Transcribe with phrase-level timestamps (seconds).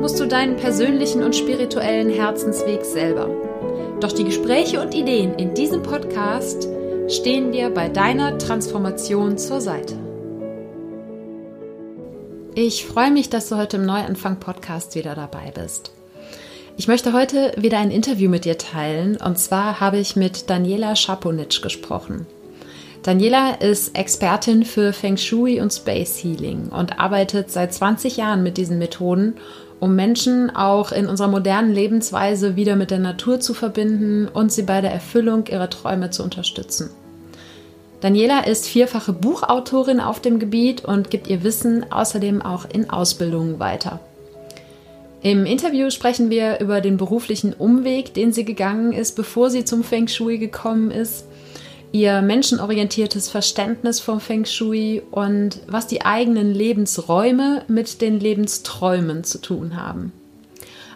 [0.00, 3.28] musst du deinen persönlichen und spirituellen Herzensweg selber.
[4.00, 6.68] Doch die Gespräche und Ideen in diesem Podcast
[7.08, 9.96] stehen dir bei deiner Transformation zur Seite.
[12.54, 15.92] Ich freue mich, dass du heute im Neuanfang Podcast wieder dabei bist.
[16.76, 20.94] Ich möchte heute wieder ein Interview mit dir teilen und zwar habe ich mit Daniela
[20.94, 22.26] Schaponitsch gesprochen.
[23.02, 28.56] Daniela ist Expertin für Feng Shui und Space Healing und arbeitet seit 20 Jahren mit
[28.56, 29.36] diesen Methoden,
[29.80, 34.62] um Menschen auch in unserer modernen Lebensweise wieder mit der Natur zu verbinden und sie
[34.62, 36.90] bei der Erfüllung ihrer Träume zu unterstützen.
[38.00, 43.58] Daniela ist vierfache Buchautorin auf dem Gebiet und gibt ihr Wissen außerdem auch in Ausbildungen
[43.58, 44.00] weiter.
[45.22, 49.82] Im Interview sprechen wir über den beruflichen Umweg, den sie gegangen ist, bevor sie zum
[49.82, 51.25] Feng Shui gekommen ist
[51.96, 59.40] ihr menschenorientiertes Verständnis vom Feng Shui und was die eigenen Lebensräume mit den Lebensträumen zu
[59.40, 60.12] tun haben.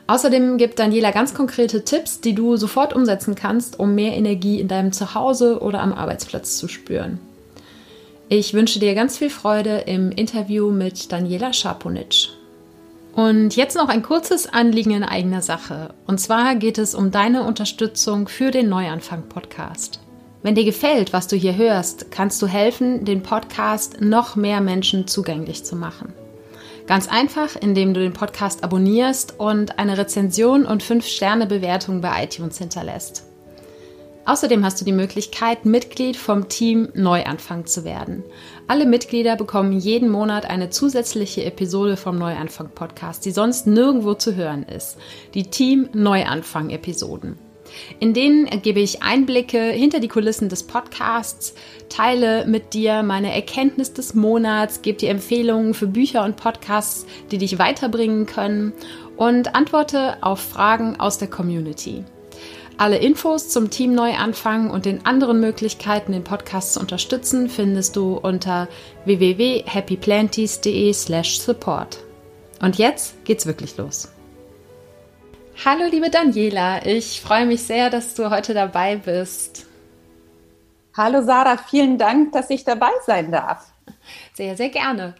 [0.06, 4.68] Außerdem gibt Daniela ganz konkrete Tipps, die du sofort umsetzen kannst, um mehr Energie in
[4.68, 7.18] deinem Zuhause oder am Arbeitsplatz zu spüren.
[8.28, 12.30] Ich wünsche dir ganz viel Freude im Interview mit Daniela Schaponitsch.
[13.14, 15.94] Und jetzt noch ein kurzes Anliegen in eigener Sache.
[16.06, 20.00] Und zwar geht es um deine Unterstützung für den Neuanfang-Podcast.
[20.42, 25.06] Wenn dir gefällt, was du hier hörst, kannst du helfen, den Podcast noch mehr Menschen
[25.06, 26.14] zugänglich zu machen.
[26.86, 33.26] Ganz einfach, indem du den Podcast abonnierst und eine Rezension und 5-Sterne-Bewertung bei iTunes hinterlässt.
[34.24, 38.22] Außerdem hast du die Möglichkeit, Mitglied vom Team Neuanfang zu werden.
[38.66, 44.34] Alle Mitglieder bekommen jeden Monat eine zusätzliche Episode vom Neuanfang Podcast, die sonst nirgendwo zu
[44.36, 44.96] hören ist.
[45.34, 47.38] Die Team Neuanfang Episoden.
[47.98, 51.54] In denen gebe ich Einblicke hinter die Kulissen des Podcasts,
[51.88, 57.38] teile mit dir meine Erkenntnis des Monats, gebe dir Empfehlungen für Bücher und Podcasts, die
[57.38, 58.72] dich weiterbringen können
[59.16, 62.04] und antworte auf Fragen aus der Community.
[62.78, 68.14] Alle Infos zum Team Neuanfang und den anderen Möglichkeiten, den Podcast zu unterstützen, findest du
[68.14, 68.68] unter
[69.04, 71.98] www.happyplanties.de/support.
[72.62, 74.08] Und jetzt geht's wirklich los.
[75.62, 79.66] Hallo liebe Daniela, ich freue mich sehr, dass du heute dabei bist.
[80.96, 83.70] Hallo Sarah, vielen Dank, dass ich dabei sein darf.
[84.32, 85.16] Sehr, sehr gerne.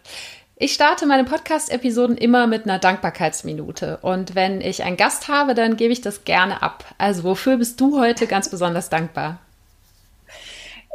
[0.55, 3.99] Ich starte meine Podcast-Episoden immer mit einer Dankbarkeitsminute.
[4.01, 6.85] Und wenn ich einen Gast habe, dann gebe ich das gerne ab.
[6.97, 9.37] Also wofür bist du heute ganz besonders dankbar?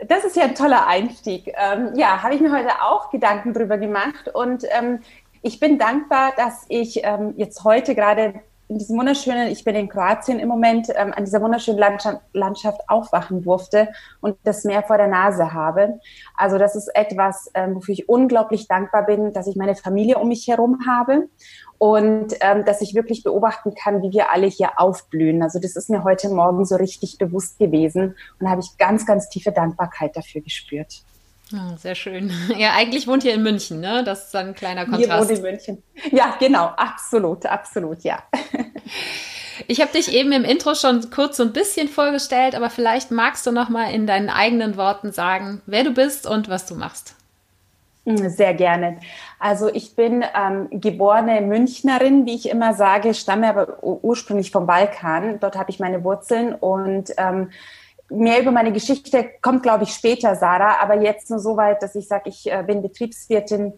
[0.09, 1.53] Das ist ja ein toller Einstieg.
[1.57, 4.29] Ähm, ja, habe ich mir heute auch Gedanken drüber gemacht.
[4.35, 5.03] Und ähm,
[5.43, 9.89] ich bin dankbar, dass ich ähm, jetzt heute gerade in diesem wunderschönen, ich bin in
[9.89, 13.89] Kroatien im Moment, ähm, an dieser wunderschönen Landschaft, Landschaft, aufwachen durfte
[14.21, 16.01] und das Meer vor der Nase habe.
[16.37, 20.29] Also das ist etwas, ähm, wofür ich unglaublich dankbar bin, dass ich meine Familie um
[20.29, 21.29] mich herum habe
[21.79, 25.43] und ähm, dass ich wirklich beobachten kann, wie wir alle hier aufblühen.
[25.43, 29.29] Also das ist mir heute Morgen so richtig bewusst gewesen und habe ich ganz, ganz
[29.29, 31.05] tiefe Dankbarkeit dafür gespürt.
[31.53, 32.33] Oh, sehr schön.
[32.57, 34.03] Ja, eigentlich wohnt ihr in München, ne?
[34.05, 35.09] Das ist ein kleiner Kontrast.
[35.09, 35.83] Wir wohnen in München.
[36.11, 38.23] Ja, genau, absolut, absolut, ja.
[39.69, 43.47] Ich habe dich eben im Intro schon kurz so ein bisschen vorgestellt, aber vielleicht magst
[43.47, 47.15] du noch mal in deinen eigenen Worten sagen, wer du bist und was du machst.
[48.05, 48.99] Mm, sehr gerne.
[49.39, 55.41] Also ich bin ähm, geborene Münchnerin, wie ich immer sage, stamme aber ursprünglich vom Balkan.
[55.41, 57.51] Dort habe ich meine Wurzeln und ähm,
[58.11, 60.81] mehr über meine Geschichte kommt, glaube ich, später, Sarah.
[60.81, 63.75] Aber jetzt nur so weit, dass ich sage, ich äh, bin Betriebswirtin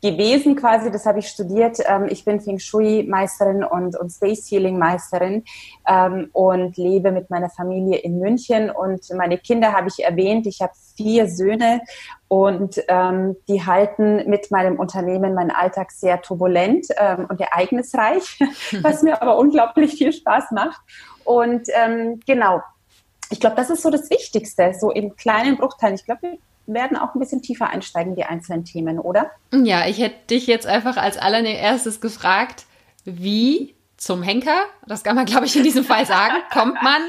[0.00, 1.78] gewesen quasi, das habe ich studiert.
[1.86, 5.44] Ähm, ich bin Feng Shui-Meisterin und, und Space Healing-Meisterin
[5.88, 8.70] ähm, und lebe mit meiner Familie in München.
[8.70, 10.46] Und meine Kinder habe ich erwähnt.
[10.46, 11.80] Ich habe vier Söhne
[12.28, 18.38] und ähm, die halten mit meinem Unternehmen meinen Alltag sehr turbulent ähm, und ereignisreich,
[18.82, 20.80] was mir aber unglaublich viel Spaß macht.
[21.24, 22.60] Und ähm, genau,
[23.30, 25.94] ich glaube, das ist so das Wichtigste, so in kleinen Bruchteilen.
[25.94, 29.30] Ich glaube, wir werden auch ein bisschen tiefer einsteigen, die einzelnen Themen, oder?
[29.52, 32.66] Ja, ich hätte dich jetzt einfach als allererstes gefragt,
[33.04, 37.02] wie zum Henker, das kann man, glaube ich, in diesem Fall sagen, kommt man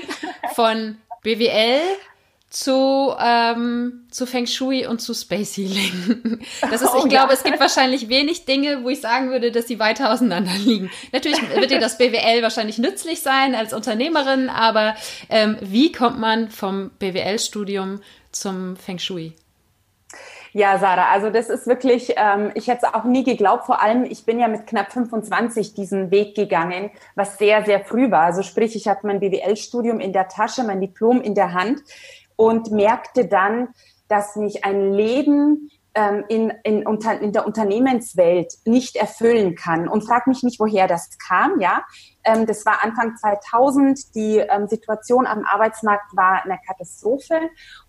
[0.56, 1.82] von BWL
[2.50, 6.40] zu, ähm, zu Feng Shui und zu Space Healing.
[6.62, 7.34] Das ist, ich oh, glaube, ja.
[7.34, 10.90] es gibt wahrscheinlich wenig Dinge, wo ich sagen würde, dass sie weiter auseinander liegen.
[11.12, 14.96] Natürlich wird dir das BWL wahrscheinlich nützlich sein als Unternehmerin, aber
[15.30, 18.02] ähm, wie kommt man vom BWL-Studium
[18.32, 19.34] zum Feng Shui?
[20.52, 24.04] Ja, Sarah, also das ist wirklich, ähm, ich hätte es auch nie geglaubt, vor allem,
[24.04, 28.24] ich bin ja mit knapp 25 diesen Weg gegangen, was sehr, sehr früh war.
[28.24, 31.82] Also sprich, ich hatte mein BWL-Studium in der Tasche, mein Diplom in der Hand
[32.40, 33.68] und merkte dann,
[34.08, 39.90] dass mich ein Leben ähm, in, in, unter, in der Unternehmenswelt nicht erfüllen kann.
[39.90, 41.60] Und frag mich nicht, woher das kam.
[41.60, 41.84] Ja,
[42.24, 44.16] ähm, das war Anfang 2000.
[44.16, 47.42] Die ähm, Situation am Arbeitsmarkt war eine Katastrophe.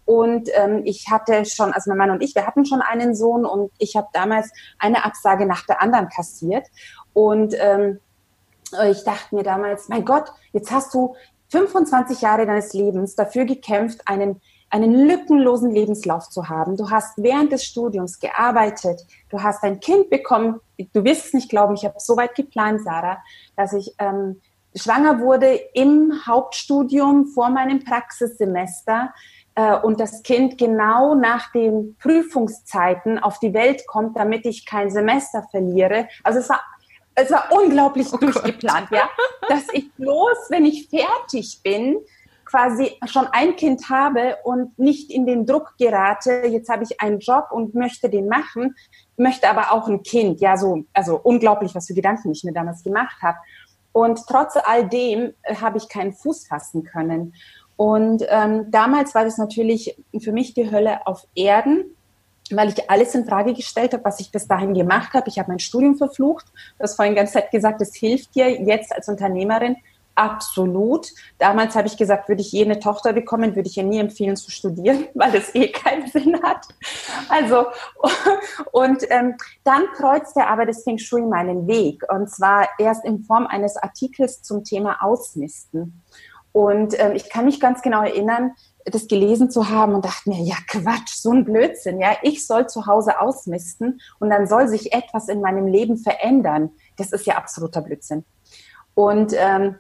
[0.05, 3.47] Und ähm, ich hatte schon, also mein Mann und ich, wir hatten schon einen Sohn
[3.47, 4.51] und ich habe damals
[4.81, 6.67] eine Absage nach der anderen kassiert.
[7.13, 8.01] Und ähm,
[8.91, 11.15] ich dachte mir damals, mein Gott, jetzt hast du
[11.51, 16.77] 25 Jahre deines Lebens dafür gekämpft, einen, einen lückenlosen Lebenslauf zu haben.
[16.77, 20.61] Du hast während des Studiums gearbeitet, du hast ein Kind bekommen.
[20.93, 23.19] Du wirst es nicht glauben, ich habe so weit geplant, Sarah,
[23.57, 24.41] dass ich ähm,
[24.75, 29.13] schwanger wurde im Hauptstudium vor meinem Praxissemester
[29.57, 34.91] äh, und das Kind genau nach den Prüfungszeiten auf die Welt kommt, damit ich kein
[34.91, 36.09] Semester verliere.
[36.23, 36.61] Also es war
[37.15, 38.99] es war unglaublich oh durchgeplant, Gott.
[38.99, 39.11] ja,
[39.49, 41.99] dass ich bloß, wenn ich fertig bin,
[42.45, 47.21] quasi schon ein Kind habe und nicht in den Druck gerate, jetzt habe ich einen
[47.21, 48.75] Job und möchte den machen,
[49.17, 50.41] möchte aber auch ein Kind.
[50.41, 53.39] Ja, so, also unglaublich, was für Gedanken ich mir damals gemacht habe.
[53.93, 57.35] Und trotz all dem äh, habe ich keinen Fuß fassen können.
[57.77, 61.97] Und ähm, damals war das natürlich für mich die Hölle auf Erden
[62.57, 65.29] weil ich alles in Frage gestellt habe, was ich bis dahin gemacht habe.
[65.29, 66.47] Ich habe mein Studium verflucht.
[66.79, 69.77] Du hast vorhin ganz Zeit gesagt, es hilft dir jetzt als Unternehmerin
[70.21, 71.09] absolut.
[71.39, 74.37] Damals habe ich gesagt, würde ich je eine Tochter bekommen, würde ich ihr nie empfehlen
[74.37, 76.69] zu studieren, weil das eh keinen Sinn hat.
[77.29, 77.67] Also
[78.73, 83.47] und ähm, dann kreuzte aber das Feng Shui meinen Weg und zwar erst in Form
[83.47, 86.03] eines Artikels zum Thema Ausmisten.
[86.53, 88.53] Und ähm, ich kann mich ganz genau erinnern,
[88.85, 92.69] das gelesen zu haben und dachte mir, ja Quatsch, so ein Blödsinn, ja, ich soll
[92.69, 96.71] zu Hause ausmisten und dann soll sich etwas in meinem Leben verändern.
[96.97, 98.25] Das ist ja absoluter Blödsinn.
[98.95, 99.77] Und ähm,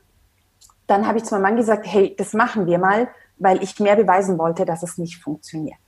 [0.86, 3.08] dann habe ich zu meinem Mann gesagt, hey, das machen wir mal,
[3.38, 5.78] weil ich mehr beweisen wollte, dass es nicht funktioniert.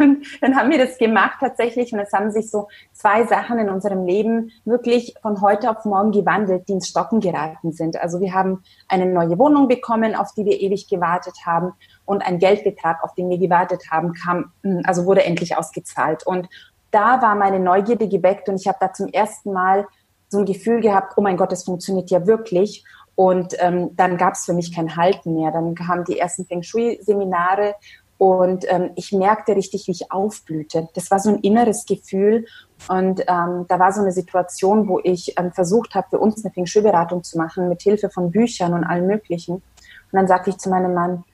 [0.00, 3.68] Und dann haben wir das gemacht tatsächlich und es haben sich so zwei Sachen in
[3.68, 8.00] unserem Leben wirklich von heute auf morgen gewandelt, die ins Stocken geraten sind.
[8.00, 11.72] Also wir haben eine neue Wohnung bekommen, auf die wir ewig gewartet haben
[12.04, 14.52] und ein Geldbetrag, auf den wir gewartet haben, kam,
[14.84, 16.26] also wurde endlich ausgezahlt.
[16.26, 16.48] Und
[16.90, 19.86] da war meine Neugierde geweckt und ich habe da zum ersten Mal
[20.28, 22.84] so ein Gefühl gehabt, oh mein Gott, das funktioniert ja wirklich.
[23.16, 25.50] Und ähm, dann gab es für mich kein Halten mehr.
[25.50, 27.74] Dann kamen die ersten Feng Shui-Seminare
[28.20, 30.90] und ähm, ich merkte richtig, wie ich aufblühte.
[30.92, 32.44] Das war so ein inneres Gefühl.
[32.86, 36.52] Und ähm, da war so eine Situation, wo ich ähm, versucht habe, für uns eine
[36.52, 39.54] Feng Shui-Beratung zu machen, mit Hilfe von Büchern und allem Möglichen.
[39.54, 39.62] Und
[40.12, 41.24] dann sagte ich zu meinem Mann,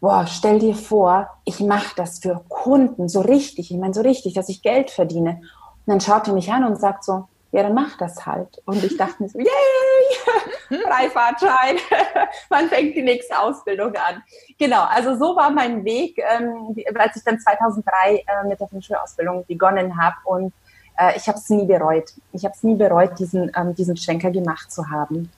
[0.00, 4.32] boah, stell dir vor, ich mache das für Kunden so richtig, ich meine so richtig,
[4.32, 5.42] dass ich Geld verdiene.
[5.42, 8.62] Und dann schaut er mich an und sagt so, ja, dann mach das halt.
[8.64, 9.46] Und ich dachte mir so, yay,
[10.86, 11.76] Freifahrtschein,
[12.50, 14.22] man fängt die nächste Ausbildung an.
[14.58, 19.44] Genau, also so war mein Weg, ähm, als ich dann 2003 äh, mit der Feng
[19.46, 20.52] begonnen habe und
[20.98, 22.10] äh, ich habe es nie bereut.
[22.32, 25.30] Ich habe es nie bereut, diesen, ähm, diesen Schwenker gemacht zu haben.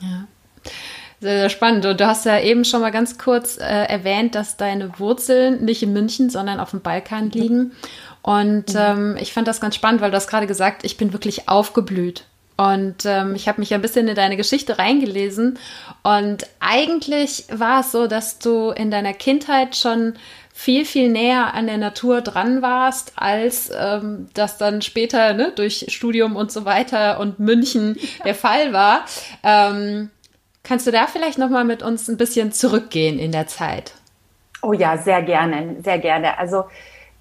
[0.00, 0.26] Ja.
[1.20, 1.86] Sehr, sehr spannend.
[1.86, 5.82] Und du hast ja eben schon mal ganz kurz äh, erwähnt, dass deine Wurzeln nicht
[5.84, 7.72] in München, sondern auf dem Balkan liegen.
[8.22, 8.80] Und mhm.
[8.80, 12.24] ähm, ich fand das ganz spannend, weil du hast gerade gesagt, ich bin wirklich aufgeblüht.
[12.62, 15.58] Und ähm, ich habe mich ein bisschen in deine Geschichte reingelesen.
[16.04, 20.14] Und eigentlich war es so, dass du in deiner Kindheit schon
[20.54, 25.86] viel, viel näher an der Natur dran warst, als ähm, das dann später ne, durch
[25.88, 29.06] Studium und so weiter und München der Fall war.
[29.42, 30.10] Ähm,
[30.62, 33.94] kannst du da vielleicht noch mal mit uns ein bisschen zurückgehen in der Zeit?
[34.62, 36.38] Oh ja, sehr gerne, sehr gerne.
[36.38, 36.64] Also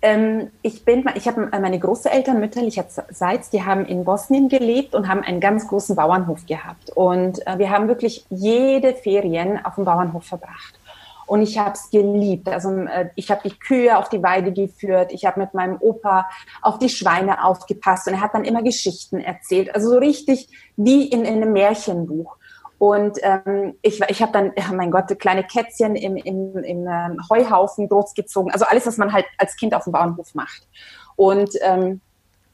[0.01, 5.21] ähm, ich bin, ich habe meine Großeltern mütterlicherseits, die haben in Bosnien gelebt und haben
[5.21, 6.89] einen ganz großen Bauernhof gehabt.
[6.95, 10.79] Und äh, wir haben wirklich jede Ferien auf dem Bauernhof verbracht.
[11.27, 12.49] Und ich habe es geliebt.
[12.49, 15.13] Also äh, ich habe die Kühe auf die Weide geführt.
[15.13, 16.27] Ich habe mit meinem Opa
[16.61, 18.07] auf die Schweine aufgepasst.
[18.07, 19.73] Und er hat dann immer Geschichten erzählt.
[19.73, 22.37] Also so richtig wie in, in einem Märchenbuch.
[22.81, 27.19] Und ähm, ich, ich habe dann, oh mein Gott, kleine Kätzchen im, im, im ähm,
[27.29, 28.51] Heuhaufen großgezogen.
[28.51, 30.67] Also alles, was man halt als Kind auf dem Bauernhof macht.
[31.15, 32.01] Und, ähm,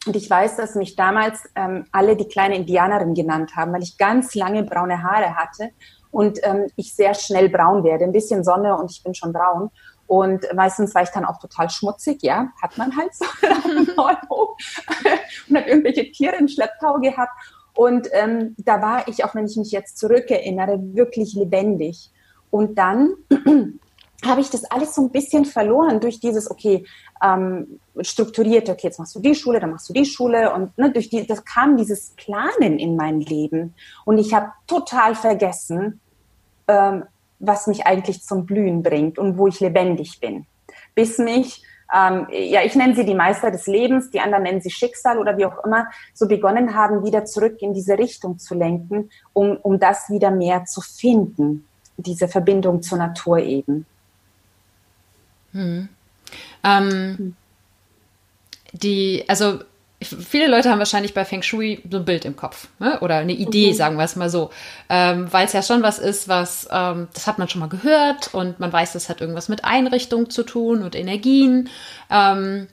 [0.05, 3.97] und ich weiß, dass mich damals ähm, alle die kleine Indianerin genannt haben, weil ich
[3.97, 5.69] ganz lange braune Haare hatte
[6.11, 8.03] und ähm, ich sehr schnell braun werde.
[8.03, 9.71] Ein bisschen Sonne und ich bin schon braun.
[10.07, 13.23] Und meistens war ich dann auch total schmutzig, ja, hat man halt so
[15.47, 17.31] und hat irgendwelche Tiere in Schlepptau gehabt.
[17.77, 22.11] Und ähm, da war ich, auch wenn ich mich jetzt zurückerinnere, wirklich lebendig.
[22.49, 23.13] Und dann
[24.25, 26.85] habe ich das alles so ein bisschen verloren durch dieses, okay,
[27.23, 30.91] ähm, strukturiert, okay, jetzt machst du die Schule, dann machst du die Schule und ne,
[30.91, 35.99] durch die, das kam dieses Planen in mein Leben und ich habe total vergessen,
[36.67, 37.03] ähm,
[37.37, 40.47] was mich eigentlich zum Blühen bringt und wo ich lebendig bin.
[40.95, 41.61] Bis mich,
[41.93, 45.37] ähm, ja, ich nenne sie die Meister des Lebens, die anderen nennen sie Schicksal oder
[45.37, 49.79] wie auch immer, so begonnen haben, wieder zurück in diese Richtung zu lenken, um, um
[49.79, 51.65] das wieder mehr zu finden,
[51.97, 53.85] diese Verbindung zur Natur eben.
[55.53, 55.89] Hm.
[56.63, 57.35] Ähm,
[58.73, 59.59] die, also
[60.01, 62.99] viele Leute haben wahrscheinlich bei Feng Shui so ein Bild im Kopf ne?
[63.01, 63.75] oder eine Idee, mhm.
[63.75, 64.51] sagen wir es mal so,
[64.89, 68.33] ähm, weil es ja schon was ist, was ähm, das hat man schon mal gehört
[68.33, 71.69] und man weiß, das hat irgendwas mit Einrichtung zu tun und Energien.
[72.11, 72.67] Ähm,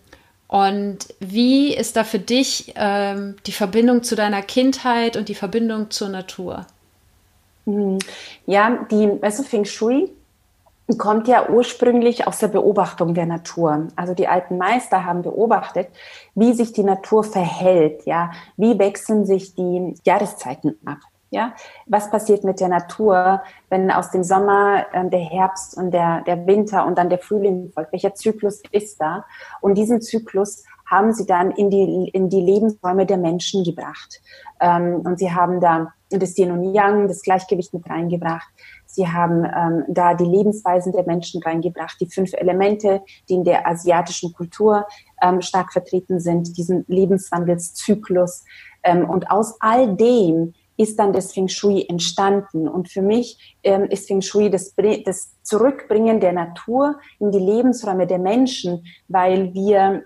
[0.49, 5.91] und wie ist da für dich ähm, die Verbindung zu deiner Kindheit und die Verbindung
[5.91, 6.67] zur Natur?
[7.65, 7.99] Mhm.
[8.47, 10.11] Ja, die, weißt du, Feng Shui
[10.99, 13.89] kommt ja ursprünglich aus der Beobachtung der Natur.
[13.97, 15.89] Also die alten Meister haben beobachtet,
[16.35, 20.99] wie sich die Natur verhält, ja, wie wechseln sich die Jahreszeiten ab.
[21.31, 21.53] Ja,
[21.87, 26.47] was passiert mit der Natur, wenn aus dem Sommer äh, der Herbst und der, der
[26.47, 27.91] Winter und dann der Frühling folgt?
[27.91, 29.25] Welcher Zyklus ist da?
[29.61, 34.21] Und diesen Zyklus haben sie dann in die, in die Lebensräume der Menschen gebracht.
[34.61, 38.49] Ähm, und sie haben da das Yin und Yang, das Gleichgewicht mit reingebracht.
[38.87, 43.67] Sie haben ähm, da die Lebensweisen der Menschen reingebracht, die fünf Elemente, die in der
[43.67, 44.87] asiatischen Kultur
[45.21, 48.45] ähm, stark vertreten sind, diesen Lebenswandelszyklus.
[48.85, 52.69] Ähm, und aus all dem ist dann das Feng Shui entstanden.
[52.69, 54.75] Und für mich ähm, ist Feng Shui das,
[55.05, 60.05] das Zurückbringen der Natur in die Lebensräume der Menschen, weil wir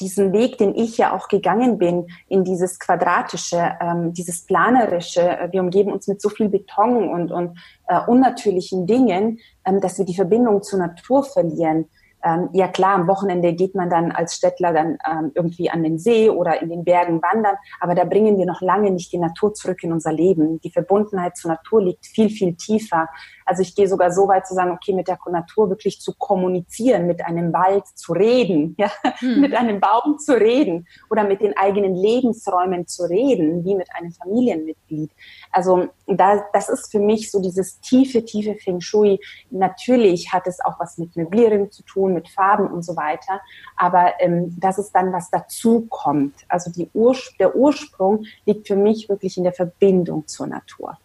[0.00, 5.52] diesen Weg, den ich ja auch gegangen bin, in dieses Quadratische, ähm, dieses Planerische, äh,
[5.52, 10.04] wir umgeben uns mit so viel Beton und, und äh, unnatürlichen Dingen, ähm, dass wir
[10.04, 11.86] die Verbindung zur Natur verlieren.
[12.22, 15.98] Ähm, ja klar, am Wochenende geht man dann als Städtler dann ähm, irgendwie an den
[15.98, 19.54] See oder in den Bergen wandern, aber da bringen wir noch lange nicht die Natur
[19.54, 20.60] zurück in unser Leben.
[20.60, 23.08] Die Verbundenheit zur Natur liegt viel, viel tiefer.
[23.44, 27.06] Also ich gehe sogar so weit zu sagen, okay, mit der Natur wirklich zu kommunizieren,
[27.06, 29.40] mit einem Wald zu reden, ja, hm.
[29.40, 34.12] mit einem Baum zu reden oder mit den eigenen Lebensräumen zu reden, wie mit einem
[34.12, 35.10] Familienmitglied.
[35.52, 39.20] Also da, das ist für mich so dieses tiefe, tiefe Feng Shui.
[39.50, 43.40] Natürlich hat es auch was mit Möblierung zu tun, mit Farben und so weiter,
[43.76, 46.34] aber ähm, das ist dann, was dazu kommt.
[46.48, 50.96] Also die Ur der Ursprung liegt für mich wirklich in der Verbindung zur Natur.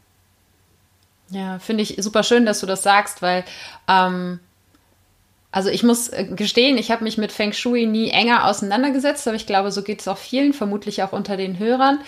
[1.30, 3.44] Ja, finde ich super schön, dass du das sagst, weil
[3.88, 4.40] ähm,
[5.56, 9.38] also ich muss äh, gestehen, ich habe mich mit Feng Shui nie enger auseinandergesetzt, aber
[9.38, 12.00] ich glaube, so geht es auch vielen, vermutlich auch unter den Hörern,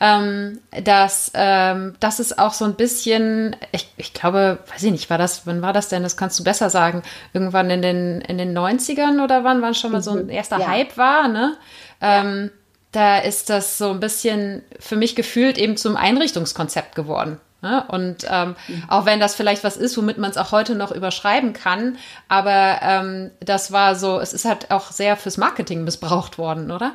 [0.00, 5.08] ähm, dass ähm, das ist auch so ein bisschen, ich, ich glaube, weiß ich nicht,
[5.08, 6.02] war das, wann war das denn?
[6.02, 7.04] Das kannst du besser sagen.
[7.32, 10.30] Irgendwann in den, in den 90ern oder wann, wann schon mal so ein mhm.
[10.30, 10.66] erster ja.
[10.66, 11.56] Hype war, ne?
[12.00, 12.50] Ähm,
[12.90, 17.40] da ist das so ein bisschen für mich gefühlt eben zum Einrichtungskonzept geworden.
[17.62, 17.84] Ne?
[17.88, 18.84] Und ähm, mhm.
[18.88, 21.96] auch wenn das vielleicht was ist, womit man es auch heute noch überschreiben kann,
[22.28, 26.92] aber ähm, das war so, es ist halt auch sehr fürs Marketing missbraucht worden, oder?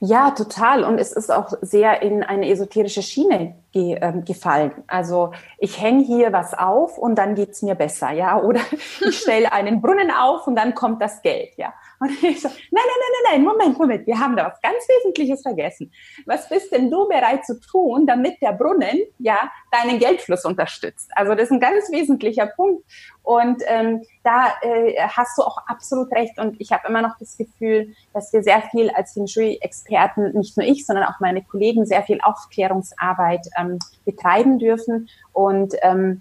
[0.00, 0.84] Ja, total.
[0.84, 4.72] Und es ist auch sehr in eine esoterische Schiene ge, ähm, gefallen.
[4.86, 8.40] Also ich hänge hier was auf und dann geht's mir besser, ja.
[8.40, 8.60] Oder
[9.00, 11.72] ich stelle einen Brunnen auf und dann kommt das Geld, ja.
[12.02, 14.86] Und ich so, nein, nein, nein, nein, nein, Moment, Moment, wir haben da was ganz
[14.88, 15.92] Wesentliches vergessen.
[16.26, 21.10] Was bist denn du bereit zu tun, damit der Brunnen ja deinen Geldfluss unterstützt?
[21.14, 22.84] Also das ist ein ganz wesentlicher Punkt.
[23.22, 26.38] Und ähm, da äh, hast du auch absolut recht.
[26.38, 30.56] Und ich habe immer noch das Gefühl, dass wir sehr viel als Feng Shui-Experten, nicht
[30.56, 35.08] nur ich, sondern auch meine Kollegen, sehr viel Aufklärungsarbeit ähm, betreiben dürfen.
[35.32, 36.20] Und ähm,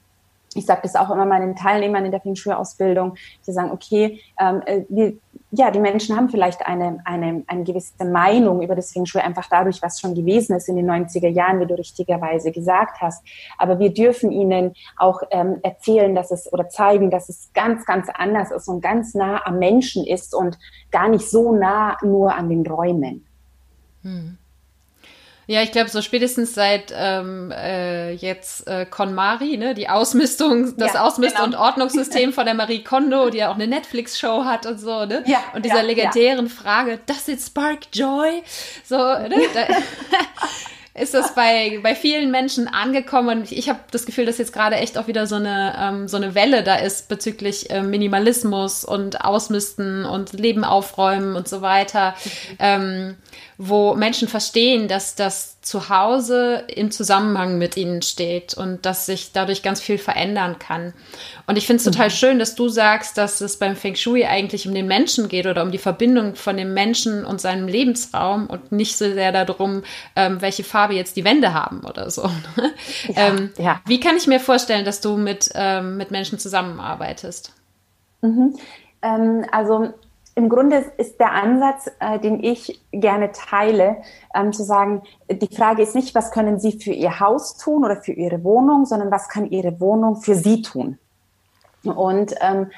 [0.54, 3.16] ich sage das auch immer meinen Teilnehmern in der Feng Shui-Ausbildung,
[3.48, 5.14] die sagen, okay, ähm, äh, wir,
[5.52, 9.48] ja, die Menschen haben vielleicht eine, eine, eine gewisse Meinung über das Feng Shui, einfach
[9.50, 13.24] dadurch, was schon gewesen ist in den 90er Jahren, wie du richtigerweise gesagt hast.
[13.58, 18.08] Aber wir dürfen ihnen auch ähm, erzählen, dass es oder zeigen, dass es ganz, ganz
[18.14, 20.58] anders ist und ganz nah am Menschen ist und
[20.92, 23.26] gar nicht so nah nur an den Räumen.
[24.04, 24.38] Hm.
[25.52, 30.94] Ja, ich glaube, so spätestens seit ähm, äh, jetzt äh, KonMari, ne, die Ausmistung, das
[30.94, 31.44] ja, Ausmist- genau.
[31.44, 35.26] und Ordnungssystem von der Marie Kondo, die ja auch eine Netflix-Show hat und so, ne?
[35.28, 36.48] Ja, und dieser ja, legendären.
[36.48, 38.42] Frage, does it spark joy?
[38.86, 39.42] So, ne?
[39.54, 39.68] Da,
[40.94, 43.40] ist das bei, bei vielen Menschen angekommen.
[43.40, 46.18] Und ich habe das Gefühl, dass jetzt gerade echt auch wieder so eine, ähm, so
[46.18, 52.16] eine Welle da ist bezüglich äh, Minimalismus und Ausmisten und Leben aufräumen und so weiter,
[52.60, 53.16] ähm,
[53.58, 59.62] wo Menschen verstehen, dass das Zuhause im Zusammenhang mit ihnen steht und dass sich dadurch
[59.62, 60.94] ganz viel verändern kann.
[61.46, 62.14] Und ich finde es total mhm.
[62.14, 65.62] schön, dass du sagst, dass es beim Feng Shui eigentlich um den Menschen geht oder
[65.62, 69.84] um die Verbindung von dem Menschen und seinem Lebensraum und nicht so sehr darum,
[70.16, 72.30] ähm, welche Farbe jetzt die Wände haben oder so.
[73.08, 73.82] Ja, ähm, ja.
[73.86, 77.54] Wie kann ich mir vorstellen, dass du mit, ähm, mit Menschen zusammenarbeitest?
[78.22, 78.58] Mhm.
[79.02, 79.94] Ähm, also
[80.36, 83.98] im Grunde ist der Ansatz, äh, den ich gerne teile,
[84.34, 87.98] ähm, zu sagen, die Frage ist nicht, was können Sie für Ihr Haus tun oder
[87.98, 90.98] für Ihre Wohnung, sondern was kann Ihre Wohnung für Sie tun?
[91.84, 92.72] Und ähm,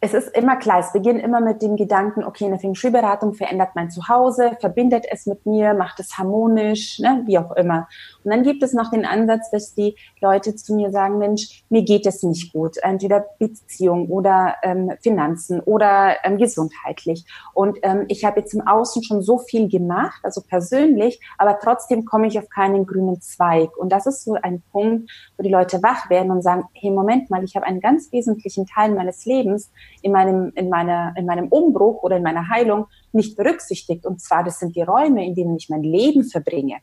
[0.00, 3.70] es ist immer klar, es beginnt immer mit dem Gedanken, okay, eine Feng Shui-Beratung verändert
[3.74, 7.88] mein Zuhause, verbindet es mit mir, macht es harmonisch, ne, wie auch immer.
[8.28, 11.82] Und dann gibt es noch den Ansatz, dass die Leute zu mir sagen, Mensch, mir
[11.82, 17.24] geht es nicht gut, entweder Beziehung oder ähm, Finanzen oder ähm, gesundheitlich.
[17.54, 22.04] Und ähm, ich habe jetzt im Außen schon so viel gemacht, also persönlich, aber trotzdem
[22.04, 23.74] komme ich auf keinen grünen Zweig.
[23.78, 27.30] Und das ist so ein Punkt, wo die Leute wach werden und sagen, hey, Moment
[27.30, 31.48] mal, ich habe einen ganz wesentlichen Teil meines Lebens, in meinem, in meiner, in meinem
[31.48, 34.04] Umbruch oder in meiner Heilung nicht berücksichtigt.
[34.04, 36.76] Und zwar, das sind die Räume, in denen ich mein Leben verbringe.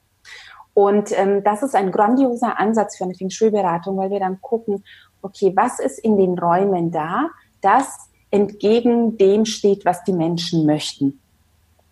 [0.75, 4.83] Und ähm, das ist ein grandioser Ansatz für eine Feng Shui-Beratung, weil wir dann gucken,
[5.21, 7.29] okay, was ist in den Räumen da,
[7.61, 7.87] das
[8.29, 11.21] entgegen dem steht, was die Menschen möchten.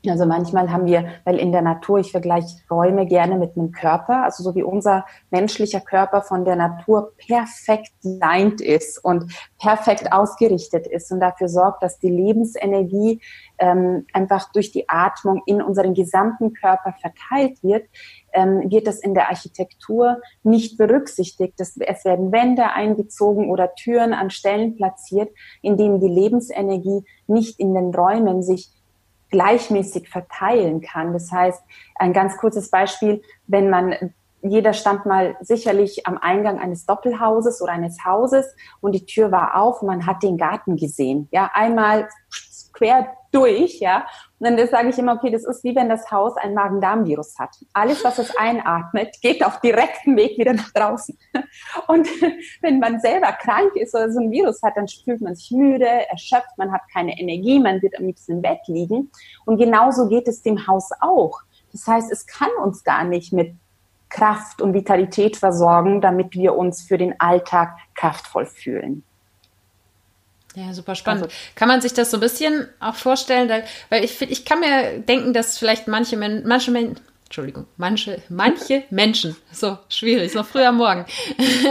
[0.05, 4.23] Also manchmal haben wir, weil in der Natur, ich vergleiche Räume gerne mit einem Körper,
[4.23, 10.87] also so wie unser menschlicher Körper von der Natur perfekt designt ist und perfekt ausgerichtet
[10.87, 13.21] ist und dafür sorgt, dass die Lebensenergie
[13.59, 17.85] ähm, einfach durch die Atmung in unseren gesamten Körper verteilt wird,
[18.33, 21.53] ähm, wird das in der Architektur nicht berücksichtigt.
[21.57, 25.29] Das, es werden Wände eingezogen oder Türen an Stellen platziert,
[25.61, 28.69] in denen die Lebensenergie nicht in den Räumen sich
[29.33, 31.11] gleichmäßig verteilen kann.
[31.11, 31.63] Das heißt,
[31.95, 37.71] ein ganz kurzes Beispiel, wenn man jeder stand mal sicherlich am Eingang eines Doppelhauses oder
[37.71, 41.29] eines Hauses und die Tür war auf und man hat den Garten gesehen.
[41.31, 42.09] Ja, einmal
[42.73, 44.05] quer durch, ja.
[44.39, 47.55] Und dann sage ich immer, okay, das ist wie wenn das Haus ein Magen-Darm-Virus hat.
[47.73, 51.17] Alles, was es einatmet, geht auf direktem Weg wieder nach draußen.
[51.87, 52.07] Und
[52.61, 55.87] wenn man selber krank ist oder so ein Virus hat, dann fühlt man sich müde,
[56.09, 59.11] erschöpft, man hat keine Energie, man wird am liebsten im Bett liegen.
[59.45, 61.39] Und genauso geht es dem Haus auch.
[61.71, 63.55] Das heißt, es kann uns gar nicht mit
[64.09, 69.03] Kraft und Vitalität versorgen, damit wir uns für den Alltag kraftvoll fühlen.
[70.55, 71.23] Ja, super spannend.
[71.23, 73.49] Also, kann man sich das so ein bisschen auch vorstellen,
[73.89, 78.83] weil ich ich kann mir denken, dass vielleicht manche Men manche Men Entschuldigung, manche, manche
[78.91, 81.03] Menschen, so schwierig, noch früh am Morgen,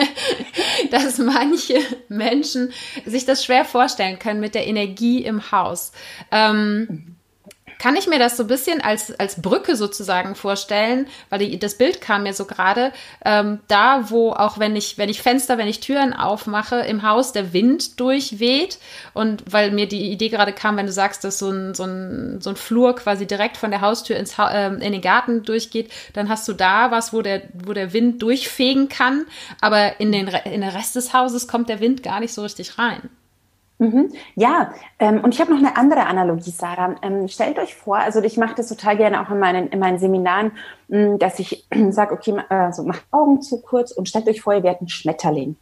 [0.90, 2.72] dass manche Menschen
[3.06, 5.92] sich das schwer vorstellen können mit der Energie im Haus.
[6.32, 7.11] Ähm,
[7.82, 11.76] kann ich mir das so ein bisschen als, als Brücke sozusagen vorstellen, weil die, das
[11.76, 12.92] Bild kam mir so gerade,
[13.24, 17.32] ähm, da wo auch wenn ich, wenn ich Fenster, wenn ich Türen aufmache, im Haus
[17.32, 18.78] der Wind durchweht
[19.14, 22.40] und weil mir die Idee gerade kam, wenn du sagst, dass so ein, so ein,
[22.40, 25.90] so ein Flur quasi direkt von der Haustür ins ha äh, in den Garten durchgeht,
[26.12, 29.26] dann hast du da was, wo der, wo der Wind durchfegen kann,
[29.60, 32.78] aber in den, in den Rest des Hauses kommt der Wind gar nicht so richtig
[32.78, 33.10] rein.
[33.82, 34.12] Mhm.
[34.36, 36.94] Ja, ähm, und ich habe noch eine andere Analogie, Sarah.
[37.02, 39.98] Ähm, stellt euch vor, also ich mache das total gerne auch in meinen, in meinen
[39.98, 40.52] Seminaren,
[40.86, 44.62] mh, dass ich sage, okay, also macht Augen zu kurz und stellt euch vor, ihr
[44.62, 45.56] werdet ein Schmetterling.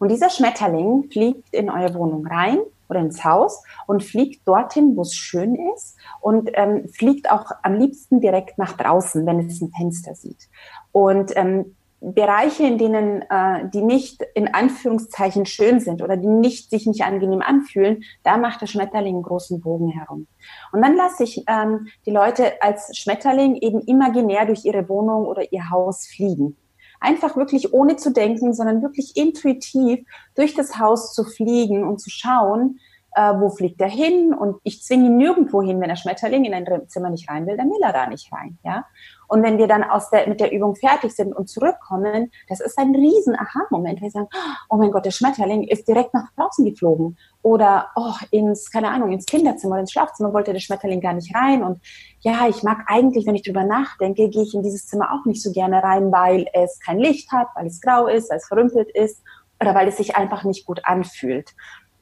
[0.00, 5.02] Und dieser Schmetterling fliegt in eure Wohnung rein oder ins Haus und fliegt dorthin, wo
[5.02, 9.70] es schön ist und ähm, fliegt auch am liebsten direkt nach draußen, wenn es ein
[9.70, 10.48] Fenster sieht.
[10.90, 16.70] Und ähm, Bereiche, in denen äh, die nicht in Anführungszeichen schön sind oder die nicht
[16.70, 20.26] sich nicht angenehm anfühlen, da macht der Schmetterling einen großen Bogen herum.
[20.72, 25.52] Und dann lasse ich ähm, die Leute als Schmetterling eben imaginär durch ihre Wohnung oder
[25.52, 26.56] ihr Haus fliegen.
[27.00, 32.08] Einfach wirklich ohne zu denken, sondern wirklich intuitiv durch das Haus zu fliegen und zu
[32.08, 32.80] schauen,
[33.14, 34.32] äh, wo fliegt er hin?
[34.32, 37.56] Und ich zwinge ihn nirgendwo hin, wenn der Schmetterling in ein Zimmer nicht rein will,
[37.56, 38.58] dann will er da nicht rein.
[38.64, 38.86] Ja?
[39.30, 42.76] Und wenn wir dann aus der, mit der Übung fertig sind und zurückkommen, das ist
[42.78, 44.00] ein riesen Aha-Moment.
[44.00, 44.26] Wir sagen,
[44.68, 47.16] oh mein Gott, der Schmetterling ist direkt nach draußen geflogen.
[47.42, 51.32] Oder, oh, ins, keine Ahnung, ins Kinderzimmer oder ins Schlafzimmer wollte der Schmetterling gar nicht
[51.32, 51.62] rein.
[51.62, 51.80] Und
[52.22, 55.40] ja, ich mag eigentlich, wenn ich drüber nachdenke, gehe ich in dieses Zimmer auch nicht
[55.40, 58.90] so gerne rein, weil es kein Licht hat, weil es grau ist, weil es verrümpelt
[58.90, 59.22] ist
[59.60, 61.54] oder weil es sich einfach nicht gut anfühlt.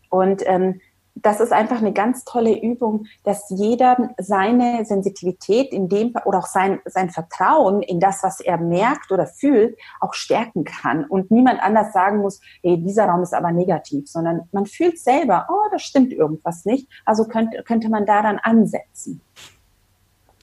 [0.08, 0.80] Und ähm,
[1.22, 6.46] das ist einfach eine ganz tolle Übung, dass jeder seine Sensitivität in dem oder auch
[6.46, 11.60] sein, sein Vertrauen in das, was er merkt oder fühlt, auch stärken kann und niemand
[11.62, 15.78] anders sagen muss, hey, dieser Raum ist aber negativ, sondern man fühlt selber, oh, da
[15.78, 16.88] stimmt irgendwas nicht.
[17.04, 19.20] Also könnte, könnte man daran ansetzen.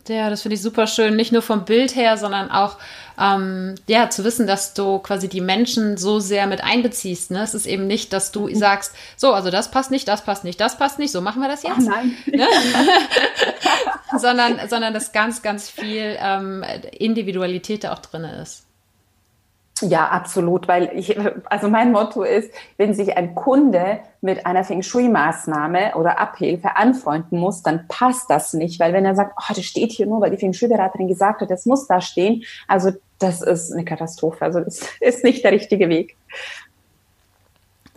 [0.08, 1.16] Ja, das finde ich super schön.
[1.16, 2.78] Nicht nur vom Bild her, sondern auch
[3.20, 7.32] ähm, ja zu wissen, dass du quasi die Menschen so sehr mit einbeziehst.
[7.32, 7.42] Ne?
[7.42, 8.56] Es ist eben nicht, dass du mhm.
[8.56, 11.50] sagst, so, also das passt nicht, das passt nicht, das passt nicht, so machen wir
[11.50, 11.88] das jetzt.
[11.88, 12.16] Oh nein.
[12.28, 12.48] Ne?
[14.20, 18.66] sondern, sondern dass ganz, ganz viel ähm, Individualität da auch drin ist.
[19.82, 21.18] Ja, absolut, weil ich,
[21.50, 27.38] also mein Motto ist, wenn sich ein Kunde mit einer Feng Shui-Maßnahme oder Abhilfe anfreunden
[27.38, 30.32] muss, dann passt das nicht, weil wenn er sagt, oh, das steht hier nur, weil
[30.32, 34.62] die Feng Shui-Beraterin gesagt hat, das muss da stehen, also das ist eine Katastrophe, also
[34.62, 36.16] das ist nicht der richtige Weg.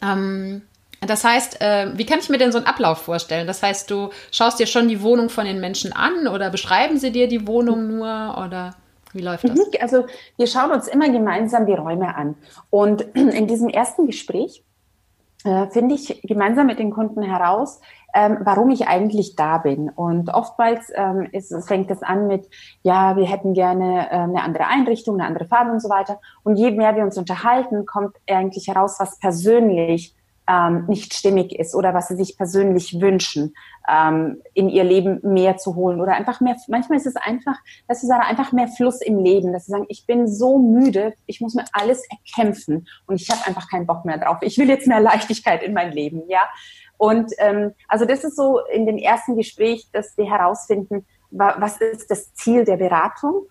[0.02, 0.62] Ähm,
[1.00, 3.46] das heißt, äh, wie kann ich mir denn so einen Ablauf vorstellen?
[3.46, 7.12] Das heißt, du schaust dir schon die Wohnung von den Menschen an oder beschreiben sie
[7.12, 8.74] dir die Wohnung nur oder?
[9.12, 9.58] Wie läuft das?
[9.58, 10.04] Mhm, also
[10.36, 12.36] wir schauen uns immer gemeinsam die Räume an.
[12.70, 14.64] Und in diesem ersten Gespräch
[15.44, 17.80] äh, finde ich gemeinsam mit den Kunden heraus,
[18.14, 19.88] ähm, warum ich eigentlich da bin.
[19.90, 22.48] Und oftmals ähm, ist, fängt es an mit,
[22.82, 26.20] ja, wir hätten gerne äh, eine andere Einrichtung, eine andere Farbe und so weiter.
[26.42, 30.14] Und je mehr wir uns unterhalten, kommt eigentlich heraus, was persönlich
[30.48, 33.54] ähm, nicht stimmig ist oder was sie sich persönlich wünschen,
[33.88, 37.56] ähm, in ihr Leben mehr zu holen oder einfach mehr, manchmal ist es einfach,
[37.86, 41.12] dass sie sagen, einfach mehr Fluss im Leben, dass sie sagen, ich bin so müde,
[41.26, 44.38] ich muss mir alles erkämpfen und ich habe einfach keinen Bock mehr drauf.
[44.40, 46.40] Ich will jetzt mehr Leichtigkeit in mein Leben, ja.
[46.96, 52.10] Und ähm, also das ist so in dem ersten Gespräch, dass wir herausfinden, was ist
[52.10, 53.46] das Ziel der Beratung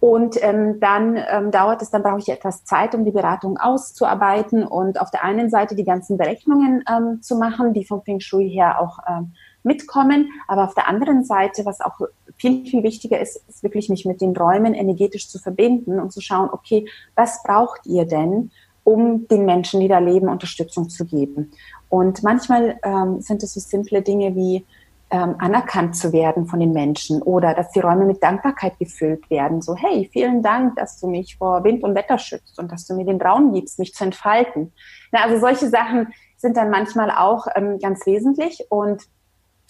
[0.00, 4.64] und ähm, dann ähm, dauert es, dann brauche ich etwas Zeit, um die Beratung auszuarbeiten
[4.64, 8.48] und auf der einen Seite die ganzen Berechnungen ähm, zu machen, die vom Feng Shui
[8.48, 9.32] her auch ähm,
[9.64, 10.30] mitkommen.
[10.46, 11.98] Aber auf der anderen Seite, was auch
[12.36, 16.20] viel, viel wichtiger ist, ist wirklich mich mit den Räumen energetisch zu verbinden und zu
[16.20, 18.52] schauen, okay, was braucht ihr denn,
[18.84, 21.50] um den Menschen, die da leben, Unterstützung zu geben?
[21.88, 24.64] Und manchmal ähm, sind es so simple Dinge wie,
[25.10, 29.62] ähm, anerkannt zu werden von den Menschen oder dass die Räume mit Dankbarkeit gefüllt werden.
[29.62, 32.94] So, hey, vielen Dank, dass du mich vor Wind und Wetter schützt und dass du
[32.94, 34.72] mir den Raum gibst, mich zu entfalten.
[35.12, 39.02] Na, also solche Sachen sind dann manchmal auch ähm, ganz wesentlich und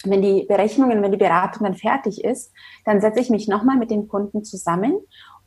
[0.05, 2.53] wenn die Berechnungen, wenn die Beratung dann fertig ist,
[2.85, 4.97] dann setze ich mich nochmal mit den Kunden zusammen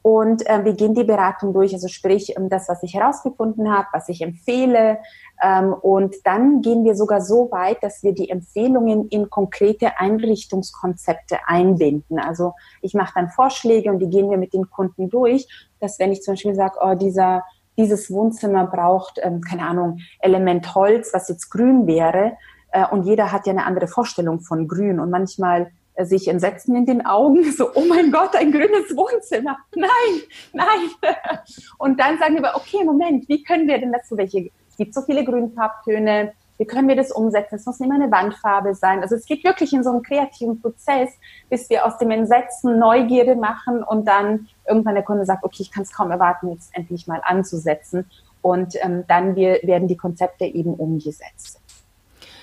[0.02, 3.86] und äh, wir gehen die Beratung durch, also sprich ähm, das, was ich herausgefunden habe,
[3.92, 4.98] was ich empfehle.
[5.42, 11.38] Ähm, und dann gehen wir sogar so weit, dass wir die Empfehlungen in konkrete Einrichtungskonzepte
[11.46, 12.18] einbinden.
[12.18, 15.46] Also ich mache dann Vorschläge und die gehen wir mit den Kunden durch,
[15.78, 17.44] dass wenn ich zum Beispiel sage, oh, dieser
[17.78, 22.36] dieses Wohnzimmer braucht, ähm, keine Ahnung, Element Holz, was jetzt grün wäre.
[22.70, 25.00] Äh, und jeder hat ja eine andere Vorstellung von grün.
[25.00, 29.58] Und manchmal sich entsetzen in den Augen, so, oh mein Gott, ein grünes Wohnzimmer.
[29.74, 30.90] Nein, nein.
[31.78, 34.94] Und dann sagen wir, okay, Moment, wie können wir denn das so welche, es gibt
[34.94, 37.56] so viele Grünfarbtöne, wie können wir das umsetzen?
[37.56, 39.02] Es muss nicht immer eine Wandfarbe sein.
[39.02, 41.10] Also es geht wirklich in so einem kreativen Prozess,
[41.50, 45.72] bis wir aus dem Entsetzen Neugierde machen und dann irgendwann der Kunde sagt, okay, ich
[45.72, 48.08] kann es kaum erwarten, jetzt endlich mal anzusetzen.
[48.42, 51.61] Und ähm, dann wir, werden die Konzepte eben umgesetzt.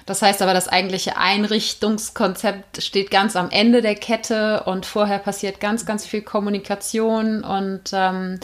[0.10, 5.60] Das heißt aber, das eigentliche Einrichtungskonzept steht ganz am Ende der Kette und vorher passiert
[5.60, 8.40] ganz, ganz viel Kommunikation und ähm,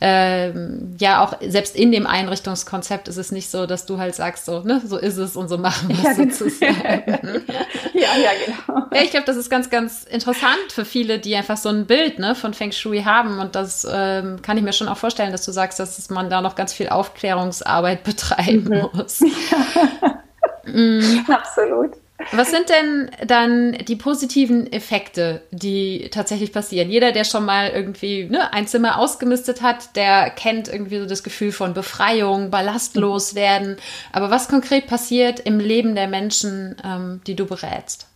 [0.00, 4.44] ähm, ja, auch selbst in dem Einrichtungskonzept ist es nicht so, dass du halt sagst,
[4.44, 6.32] so, ne, so ist es und so machen wir es ja, genau.
[6.32, 7.44] sozusagen.
[7.92, 8.86] ja, ja, genau.
[8.94, 12.20] Ja, ich glaube, das ist ganz, ganz interessant für viele, die einfach so ein Bild
[12.20, 13.40] ne, von Feng Shui haben.
[13.40, 16.40] Und das ähm, kann ich mir schon auch vorstellen, dass du sagst, dass man da
[16.40, 18.88] noch ganz viel Aufklärungsarbeit betreiben mhm.
[18.92, 19.18] muss.
[19.18, 20.20] Ja.
[20.72, 21.26] Mhm.
[21.32, 21.92] Absolut.
[22.32, 26.90] Was sind denn dann die positiven Effekte, die tatsächlich passieren?
[26.90, 31.22] Jeder, der schon mal irgendwie ne, ein Zimmer ausgemistet hat, der kennt irgendwie so das
[31.22, 33.78] Gefühl von Befreiung, ballastlos werden.
[34.12, 38.06] Aber was konkret passiert im Leben der Menschen, ähm, die du berätst?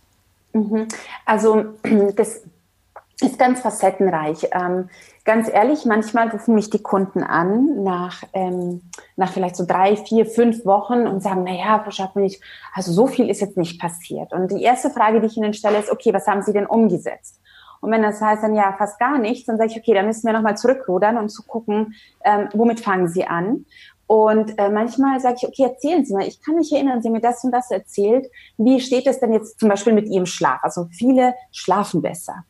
[0.53, 0.87] Mhm.
[1.25, 1.65] Also
[2.15, 2.41] das
[3.21, 4.49] ist ganz facettenreich.
[4.51, 4.89] Ähm,
[5.25, 8.83] ganz ehrlich, manchmal rufen mich die Kunden an nach, ähm,
[9.15, 12.39] nach vielleicht so drei, vier, fünf Wochen und sagen, naja, Frau Schaffenich,
[12.73, 14.31] also so viel ist jetzt nicht passiert.
[14.31, 17.41] Und die erste Frage, die ich Ihnen stelle, ist, okay, was haben Sie denn umgesetzt?
[17.81, 20.25] Und wenn das heißt dann ja fast gar nichts, dann sage ich, okay, dann müssen
[20.25, 23.65] wir nochmal zurückrudern und zu gucken, ähm, womit fangen Sie an?
[24.07, 27.13] Und äh, manchmal sage ich, okay, erzählen Sie mal, ich kann mich erinnern, Sie haben
[27.13, 28.27] mir das und das erzählt.
[28.57, 30.59] Wie steht es denn jetzt zum Beispiel mit Ihrem Schlaf?
[30.61, 32.43] Also viele schlafen besser.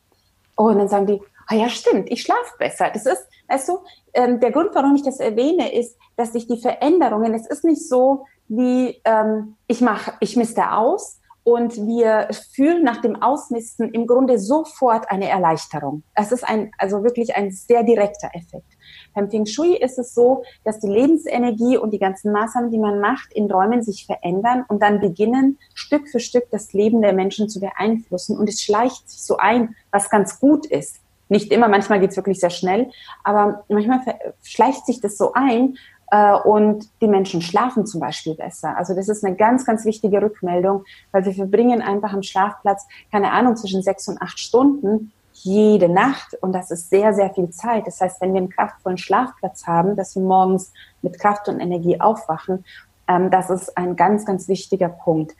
[0.56, 2.90] Und dann sagen die, ah ja, stimmt, ich schlafe besser.
[2.94, 3.80] Das ist, weißt du,
[4.14, 7.88] ähm, der Grund, warum ich das erwähne, ist, dass sich die Veränderungen, es ist nicht
[7.88, 14.08] so, wie ähm, ich mache, ich misste aus und wir fühlen nach dem Ausmisten im
[14.08, 16.02] Grunde sofort eine Erleichterung.
[16.16, 18.66] Es ist ein, also wirklich ein sehr direkter Effekt.
[19.14, 23.00] Beim Feng Shui ist es so, dass die Lebensenergie und die ganzen Maßnahmen, die man
[23.00, 27.48] macht, in Räumen sich verändern und dann beginnen, Stück für Stück das Leben der Menschen
[27.48, 28.38] zu beeinflussen.
[28.40, 30.98] Und es schleicht sich so ein, was ganz gut ist.
[31.28, 32.92] Nicht immer, manchmal geht es wirklich sehr schnell,
[33.24, 34.02] aber manchmal
[34.44, 35.78] schleicht sich das so ein,
[36.12, 38.78] äh, und die Menschen schlafen zum Beispiel besser.
[38.78, 43.32] Also das ist eine ganz, ganz wichtige Rückmeldung, weil wir verbringen einfach am Schlafplatz, keine
[43.32, 47.86] Ahnung, zwischen sechs und acht Stunden jede Nacht und das ist sehr, sehr viel Zeit.
[47.88, 52.00] Das heißt, wenn wir einen kraftvollen Schlafplatz haben, dass wir morgens mit Kraft und Energie
[52.00, 52.64] aufwachen,
[53.08, 55.36] ähm, das ist ein ganz, ganz wichtiger Punkt.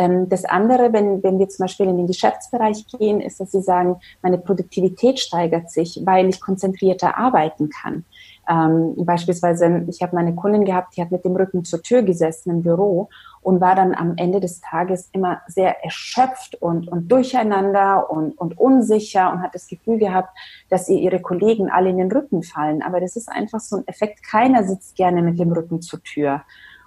[0.00, 3.60] Ähm, das andere, wenn, wenn wir zum Beispiel in den Geschäftsbereich gehen, ist, dass Sie
[3.60, 8.06] sagen, meine Produktivität steigert sich, weil ich konzentrierter arbeiten kann.
[8.48, 12.48] Ähm, beispielsweise, ich habe meine Kundin gehabt, die hat mit dem Rücken zur Tür gesessen
[12.50, 13.10] im Büro
[13.42, 18.56] und war dann am Ende des Tages immer sehr erschöpft und, und durcheinander und, und
[18.58, 20.30] unsicher und hat das Gefühl gehabt,
[20.70, 22.80] dass ihr ihre Kollegen alle in den Rücken fallen.
[22.80, 24.22] Aber das ist einfach so ein Effekt.
[24.26, 26.40] Keiner sitzt gerne mit dem Rücken zur Tür.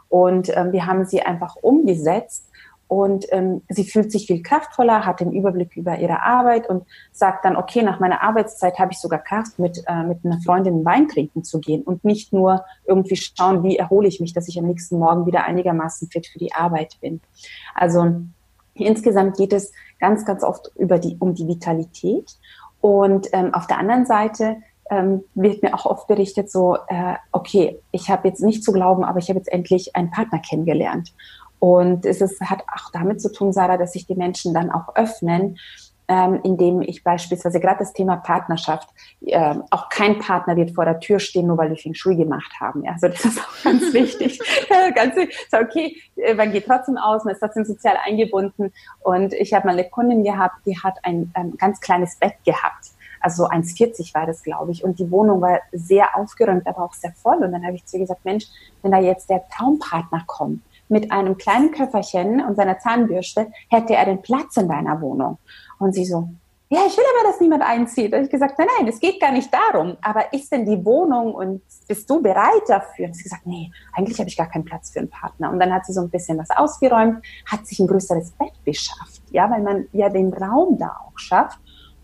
[0.09, 2.49] Und ähm, wir haben sie einfach umgesetzt
[2.93, 7.43] und ähm, sie fühlt sich viel kraftvoller, hat den Überblick über ihre Arbeit und sagt
[7.43, 11.07] dann, okay, nach meiner Arbeitszeit habe ich sogar Kraft, mit, äh, mit einer Freundin Wein
[11.07, 14.67] trinken zu gehen und nicht nur irgendwie schauen, wie erhole ich mich, dass ich am
[14.67, 17.19] nächsten Morgen wieder einigermaßen fit für die Arbeit bin.
[17.73, 18.11] Also
[18.75, 22.37] insgesamt geht es ganz, ganz oft über die, um die Vitalität.
[22.79, 24.57] Und ähm, auf der anderen Seite
[24.91, 29.03] ähm, wird mir auch oft berichtet, so, äh, okay, ich habe jetzt nicht zu glauben,
[29.03, 31.11] aber ich habe jetzt endlich einen Partner kennengelernt.
[31.63, 34.97] Und es ist, hat auch damit zu tun, Sarah, dass sich die Menschen dann auch
[34.97, 35.57] öffnen,
[36.09, 38.89] ähm, indem ich beispielsweise gerade das Thema Partnerschaft,
[39.21, 42.51] äh, auch kein Partner wird vor der Tür stehen, nur weil wir Feng Shui gemacht
[42.59, 42.83] haben.
[42.83, 44.41] Ja, also das ist auch ganz wichtig.
[44.93, 45.47] ganz wichtig.
[45.49, 48.73] So, okay, äh, man geht trotzdem aus, man ist trotzdem sozial eingebunden.
[48.99, 52.87] Und ich habe mal eine Kundin gehabt, die hat ein, ein ganz kleines Bett gehabt.
[53.21, 54.83] Also 1,40 war das, glaube ich.
[54.83, 57.37] Und die Wohnung war sehr aufgeräumt, aber auch sehr voll.
[57.37, 58.47] Und dann habe ich zu ihr gesagt, Mensch,
[58.81, 64.05] wenn da jetzt der Traumpartner kommt, mit einem kleinen Köfferchen und seiner Zahnbürste hätte er
[64.05, 65.37] den Platz in deiner Wohnung.
[65.79, 66.29] Und sie so,
[66.73, 68.13] ja, ich will aber, dass niemand einzieht.
[68.13, 69.95] Und ich gesagt, nein, nein, es geht gar nicht darum.
[70.01, 73.05] Aber ist denn die Wohnung und bist du bereit dafür?
[73.05, 75.51] Und sie gesagt, nee, eigentlich habe ich gar keinen Platz für einen Partner.
[75.51, 79.21] Und dann hat sie so ein bisschen was ausgeräumt, hat sich ein größeres Bett beschafft,
[79.29, 81.59] ja, weil man ja den Raum da auch schafft.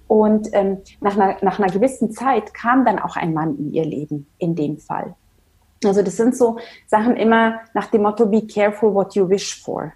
[0.07, 3.85] Und ähm, nach, einer, nach einer gewissen Zeit kam dann auch ein Mann in ihr
[3.85, 5.15] Leben, in dem Fall.
[5.83, 9.93] Also das sind so Sachen immer nach dem Motto, be careful what you wish for.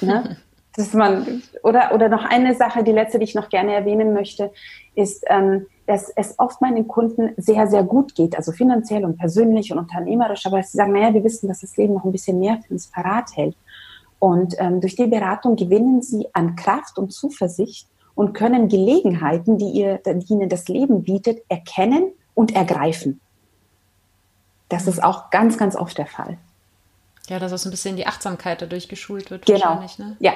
[0.00, 0.36] Ne?
[0.76, 4.52] dass man, oder, oder noch eine Sache, die letzte, die ich noch gerne erwähnen möchte,
[4.94, 9.72] ist, ähm, dass es oft meinen Kunden sehr, sehr gut geht, also finanziell und persönlich
[9.72, 12.58] und unternehmerisch, aber sie sagen, naja, wir wissen, dass das Leben noch ein bisschen mehr
[12.66, 13.56] für uns parat hält.
[14.18, 19.70] Und ähm, durch die Beratung gewinnen sie an Kraft und Zuversicht und können Gelegenheiten, die,
[19.70, 23.20] ihr, die ihnen das Leben bietet, erkennen und ergreifen.
[24.72, 26.38] Das ist auch ganz, ganz oft der Fall.
[27.28, 29.44] Ja, dass auch so ein bisschen die Achtsamkeit dadurch geschult wird.
[29.44, 29.60] Genau.
[29.60, 30.16] Wahrscheinlich, ne?
[30.18, 30.32] Ja,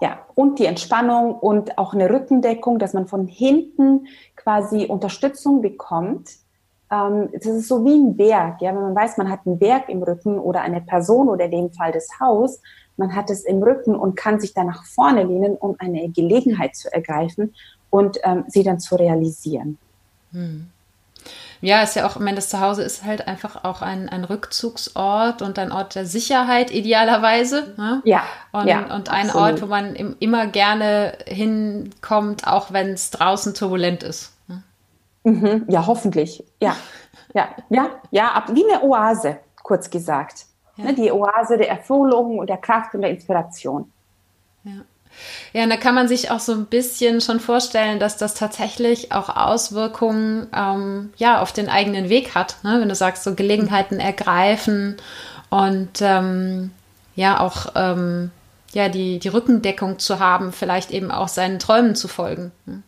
[0.00, 0.20] ja.
[0.36, 6.30] Und die Entspannung und auch eine Rückendeckung, dass man von hinten quasi Unterstützung bekommt.
[6.90, 8.62] Ähm, das ist so wie ein Berg.
[8.62, 11.50] Ja, wenn man weiß, man hat einen Berg im Rücken oder eine Person oder in
[11.50, 12.60] dem Fall das Haus,
[12.96, 16.76] man hat es im Rücken und kann sich da nach vorne lehnen, um eine Gelegenheit
[16.76, 17.54] zu ergreifen
[17.90, 19.78] und ähm, sie dann zu realisieren.
[20.32, 20.68] Hm.
[21.62, 25.42] Ja, ist ja auch, ich meine, das Zuhause ist halt einfach auch ein, ein Rückzugsort
[25.42, 27.74] und ein Ort der Sicherheit idealerweise.
[27.76, 28.00] Ne?
[28.04, 28.22] Ja.
[28.52, 29.34] Und, ja, und ein absolut.
[29.34, 34.32] Ort, wo man im, immer gerne hinkommt, auch wenn es draußen turbulent ist.
[34.48, 34.62] Ne?
[35.24, 36.42] Mhm, ja, hoffentlich.
[36.60, 36.76] Ja,
[37.34, 40.46] ja, ja, ja, wie eine Oase, kurz gesagt.
[40.76, 40.84] Ja.
[40.84, 43.92] Ne, die Oase der Erfüllung und der Kraft und der Inspiration.
[44.64, 44.72] Ja.
[45.52, 49.12] Ja, und da kann man sich auch so ein bisschen schon vorstellen, dass das tatsächlich
[49.12, 52.56] auch Auswirkungen ähm, ja, auf den eigenen Weg hat.
[52.62, 52.80] Ne?
[52.80, 54.96] Wenn du sagst, so Gelegenheiten ergreifen
[55.50, 56.70] und ähm,
[57.16, 58.30] ja, auch ähm,
[58.72, 62.52] ja, die, die Rückendeckung zu haben, vielleicht eben auch seinen Träumen zu folgen.
[62.66, 62.82] Ne?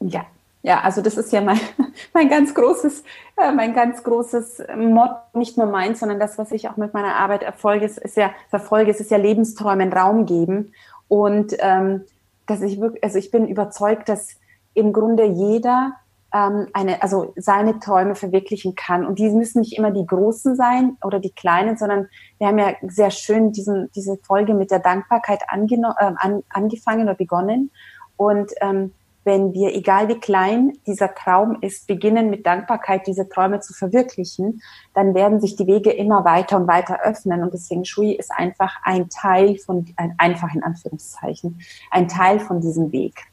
[0.00, 0.26] Ja,
[0.62, 1.60] ja, also das ist ja mein,
[2.14, 3.02] mein ganz großes,
[3.36, 7.16] äh, mein ganz großes Motto, nicht nur meins, sondern das, was ich auch mit meiner
[7.16, 10.72] Arbeit erfolge, ist, ist ja, verfolge, ist, ist ja Lebensträumen Raum geben.
[11.12, 12.04] Und ähm,
[12.46, 14.38] dass ich wirklich, also ich bin überzeugt, dass
[14.72, 15.92] im Grunde jeder
[16.32, 19.04] ähm, eine, also seine Träume verwirklichen kann.
[19.04, 22.72] Und die müssen nicht immer die großen sein oder die kleinen, sondern wir haben ja
[22.88, 27.70] sehr schön diesen, diese Folge mit der Dankbarkeit äh, an, angefangen oder begonnen.
[28.16, 28.94] Und ähm,
[29.24, 34.62] wenn wir, egal wie klein dieser Traum ist, beginnen mit Dankbarkeit diese Träume zu verwirklichen,
[34.94, 37.42] dann werden sich die Wege immer weiter und weiter öffnen.
[37.42, 42.60] Und deswegen Shui ist einfach ein Teil von, ein, einfach in Anführungszeichen, ein Teil von
[42.60, 43.26] diesem Weg.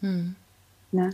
[0.00, 0.36] Hm.
[0.92, 1.10] Ne?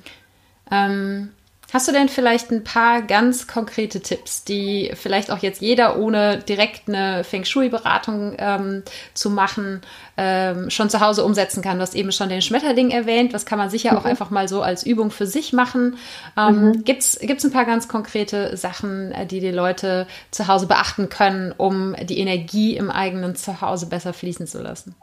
[0.71, 1.31] Ähm,
[1.73, 6.37] Hast du denn vielleicht ein paar ganz konkrete Tipps, die vielleicht auch jetzt jeder, ohne
[6.37, 8.83] direkt eine Feng Shui-Beratung ähm,
[9.15, 9.81] zu machen,
[10.19, 11.79] ähm, schon zu Hause umsetzen kann?
[11.79, 13.33] Du hast eben schon den Schmetterling erwähnt.
[13.33, 13.99] Das kann man sicher mhm.
[13.99, 15.97] auch einfach mal so als Übung für sich machen.
[16.37, 16.85] Ähm, mhm.
[16.85, 21.55] Gibt es ein paar ganz konkrete Sachen, äh, die die Leute zu Hause beachten können,
[21.57, 24.95] um die Energie im eigenen Zuhause besser fließen zu lassen?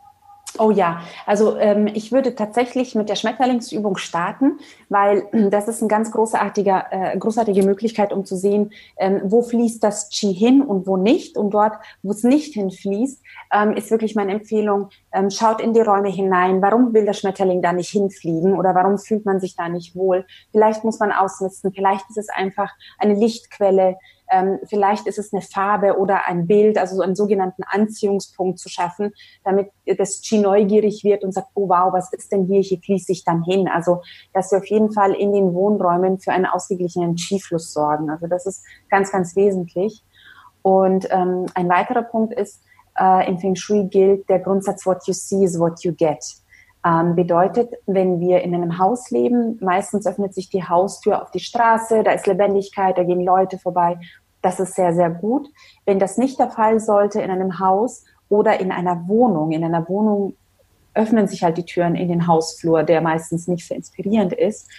[0.57, 4.59] Oh ja, also ähm, ich würde tatsächlich mit der Schmetterlingsübung starten,
[4.89, 9.83] weil das ist eine ganz großartige, äh, großartige Möglichkeit, um zu sehen, ähm, wo fließt
[9.83, 11.37] das Qi hin und wo nicht.
[11.37, 13.21] Und dort, wo es nicht hinfließt,
[13.53, 16.61] ähm, ist wirklich meine Empfehlung, ähm, schaut in die Räume hinein.
[16.61, 20.25] Warum will der Schmetterling da nicht hinfliegen oder warum fühlt man sich da nicht wohl?
[20.51, 23.97] Vielleicht muss man ausmisten, vielleicht ist es einfach eine Lichtquelle,
[24.31, 28.69] ähm, vielleicht ist es eine Farbe oder ein Bild, also so einen sogenannten Anziehungspunkt zu
[28.69, 29.11] schaffen,
[29.43, 32.61] damit das Qi neugierig wird und sagt, oh wow, was ist denn hier?
[32.61, 33.67] Hier fließe ich dann hin.
[33.67, 34.01] Also,
[34.33, 38.09] dass wir auf jeden Fall in den Wohnräumen für einen ausgeglichenen Qi-Fluss sorgen.
[38.09, 40.03] Also, das ist ganz, ganz wesentlich.
[40.61, 42.61] Und ähm, ein weiterer Punkt ist,
[42.99, 46.23] äh, im Feng Shui gilt der Grundsatz, what you see is what you get.
[46.85, 51.41] Ähm, bedeutet, wenn wir in einem Haus leben, meistens öffnet sich die Haustür auf die
[51.41, 53.99] Straße, da ist Lebendigkeit, da gehen Leute vorbei.
[54.41, 55.49] Das ist sehr, sehr gut.
[55.85, 59.89] Wenn das nicht der Fall sollte in einem Haus oder in einer Wohnung, in einer
[59.89, 60.35] Wohnung
[60.93, 64.69] öffnen sich halt die Türen in den Hausflur, der meistens nicht so inspirierend ist,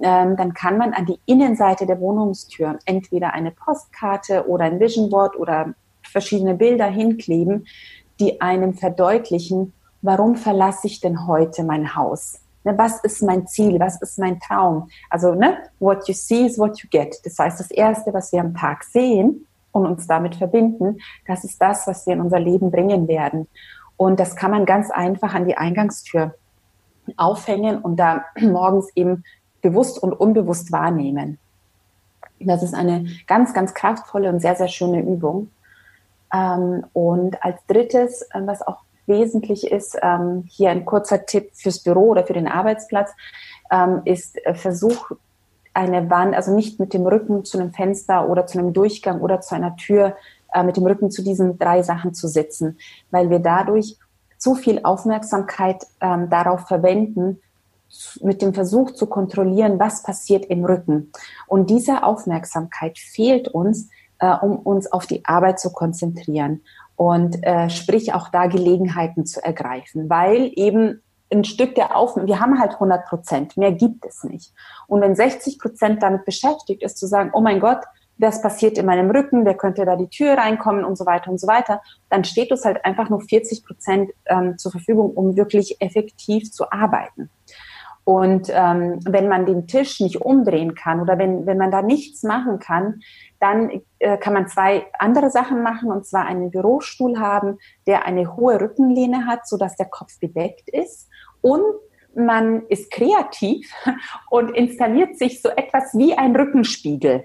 [0.00, 5.08] ähm, dann kann man an die Innenseite der Wohnungstür entweder eine Postkarte oder ein Vision
[5.08, 7.66] Board oder verschiedene Bilder hinkleben,
[8.20, 9.72] die einem verdeutlichen,
[10.04, 12.38] warum verlasse ich denn heute mein Haus?
[12.62, 13.80] Ne, was ist mein Ziel?
[13.80, 14.88] Was ist mein Traum?
[15.10, 17.16] Also, ne, what you see is what you get.
[17.24, 21.60] Das heißt, das Erste, was wir am Tag sehen und uns damit verbinden, das ist
[21.60, 23.48] das, was wir in unser Leben bringen werden.
[23.96, 26.34] Und das kann man ganz einfach an die Eingangstür
[27.16, 29.24] aufhängen und da morgens eben
[29.62, 31.38] bewusst und unbewusst wahrnehmen.
[32.40, 35.50] Das ist eine ganz, ganz kraftvolle und sehr, sehr schöne Übung.
[36.32, 41.82] Ähm, und als drittes, äh, was auch wesentlich ist, ähm, hier ein kurzer Tipp fürs
[41.82, 43.10] Büro oder für den Arbeitsplatz,
[43.70, 45.10] ähm, ist äh, Versuch,
[45.74, 49.40] eine Wand, also nicht mit dem Rücken zu einem Fenster oder zu einem Durchgang oder
[49.40, 50.16] zu einer Tür,
[50.52, 52.78] äh, mit dem Rücken zu diesen drei Sachen zu sitzen,
[53.10, 53.98] weil wir dadurch
[54.38, 57.40] zu viel Aufmerksamkeit ähm, darauf verwenden,
[58.22, 61.12] mit dem Versuch zu kontrollieren, was passiert im Rücken.
[61.46, 63.88] Und diese Aufmerksamkeit fehlt uns,
[64.18, 66.62] äh, um uns auf die Arbeit zu konzentrieren
[66.96, 71.02] und äh, sprich auch da Gelegenheiten zu ergreifen, weil eben
[71.32, 74.52] ein Stück der Aufmerksamkeit, wir haben halt 100 Prozent, mehr gibt es nicht.
[74.86, 77.80] Und wenn 60 Prozent damit beschäftigt ist, zu sagen, oh mein Gott,
[78.18, 81.40] das passiert in meinem Rücken, wer könnte da die Tür reinkommen und so weiter und
[81.40, 85.80] so weiter, dann steht uns halt einfach nur 40 Prozent ähm, zur Verfügung, um wirklich
[85.80, 87.30] effektiv zu arbeiten.
[88.04, 92.22] Und ähm, wenn man den Tisch nicht umdrehen kann oder wenn, wenn man da nichts
[92.22, 93.00] machen kann,
[93.40, 98.36] dann äh, kann man zwei andere Sachen machen, und zwar einen Bürostuhl haben, der eine
[98.36, 101.08] hohe Rückenlehne hat, so dass der Kopf bedeckt ist.
[101.40, 101.64] Und
[102.14, 103.72] man ist kreativ
[104.30, 107.24] und installiert sich so etwas wie ein Rückenspiegel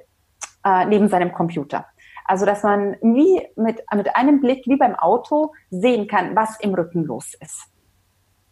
[0.66, 1.86] äh, neben seinem Computer.
[2.26, 6.74] Also, dass man wie mit, mit einem Blick, wie beim Auto, sehen kann, was im
[6.74, 7.64] Rücken los ist.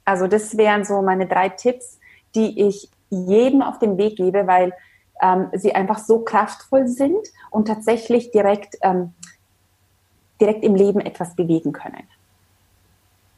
[0.04, 1.97] Also, das wären so meine drei Tipps,
[2.38, 4.73] die ich jedem auf den Weg gebe, weil
[5.21, 9.13] ähm, sie einfach so kraftvoll sind und tatsächlich direkt, ähm,
[10.39, 12.04] direkt im Leben etwas bewegen können.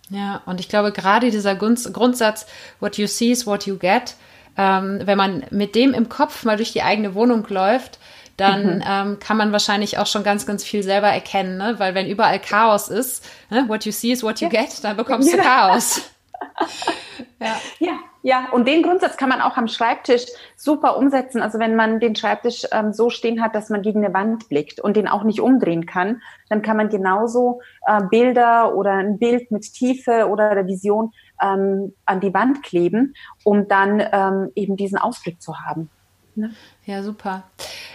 [0.09, 2.47] Ja, und ich glaube, gerade dieser Grundsatz,
[2.79, 4.15] what you see is what you get,
[4.57, 7.99] ähm, wenn man mit dem im Kopf mal durch die eigene Wohnung läuft,
[8.35, 8.83] dann mhm.
[8.87, 11.75] ähm, kann man wahrscheinlich auch schon ganz, ganz viel selber erkennen, ne?
[11.77, 13.65] weil wenn überall Chaos ist, ne?
[13.67, 14.61] what you see is what you ja.
[14.61, 16.01] get, dann bekommst du Chaos.
[17.39, 17.59] ja.
[17.79, 20.25] ja, ja, und den Grundsatz kann man auch am Schreibtisch
[20.57, 21.41] super umsetzen.
[21.41, 24.81] Also wenn man den Schreibtisch ähm, so stehen hat, dass man gegen eine Wand blickt
[24.81, 29.51] und den auch nicht umdrehen kann, dann kann man genauso äh, Bilder oder ein Bild
[29.51, 33.13] mit Tiefe oder der Vision ähm, an die Wand kleben,
[33.45, 35.89] um dann ähm, eben diesen Ausblick zu haben.
[36.35, 36.51] Ne?
[36.85, 37.43] Ja, super.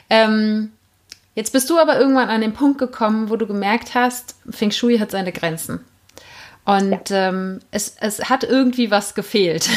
[0.08, 0.72] Ähm,
[1.34, 4.98] jetzt bist du aber irgendwann an den Punkt gekommen, wo du gemerkt hast, Feng Shui
[4.98, 5.84] hat seine Grenzen.
[6.64, 7.28] Und ja.
[7.28, 9.68] ähm, es, es hat irgendwie was gefehlt.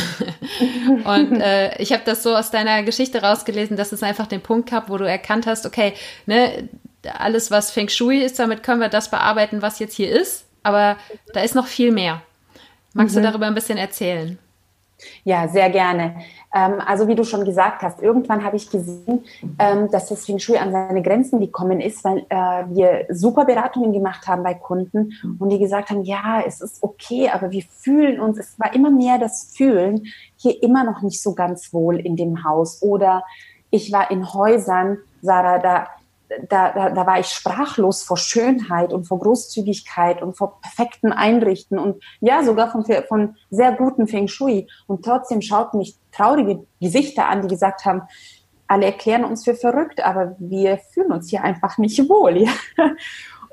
[1.03, 4.69] und äh, ich habe das so aus deiner Geschichte rausgelesen, dass es einfach den Punkt
[4.69, 5.93] gab, wo du erkannt hast, okay,
[6.25, 6.69] ne,
[7.17, 10.45] alles, was Feng Shui ist, damit können wir das bearbeiten, was jetzt hier ist.
[10.63, 10.97] Aber
[11.33, 12.21] da ist noch viel mehr.
[12.93, 13.21] Magst mhm.
[13.21, 14.39] du darüber ein bisschen erzählen?
[15.23, 16.21] Ja, sehr gerne.
[16.58, 19.26] Ähm, also wie du schon gesagt hast, irgendwann habe ich gesehen,
[19.60, 23.93] ähm, dass das Feng Shui an seine Grenzen gekommen ist, weil äh, wir super Beratungen
[23.93, 28.20] gemacht haben bei Kunden und die gesagt haben, ja, es ist okay, aber wir fühlen
[28.20, 32.16] uns, es war immer mehr das Fühlen, hier immer noch nicht so ganz wohl in
[32.16, 32.82] dem Haus.
[32.82, 33.24] Oder
[33.70, 35.88] ich war in Häusern, Sarah, da
[36.49, 41.80] da, da, da war ich sprachlos vor Schönheit und vor Großzügigkeit und vor perfekten Einrichten
[41.80, 44.67] und ja, sogar von, von sehr guten Feng Shui.
[44.88, 48.03] Und trotzdem schauten mich traurige Gesichter an, die gesagt haben,
[48.67, 52.38] alle erklären uns für verrückt, aber wir fühlen uns hier einfach nicht wohl.
[52.38, 52.51] Ja?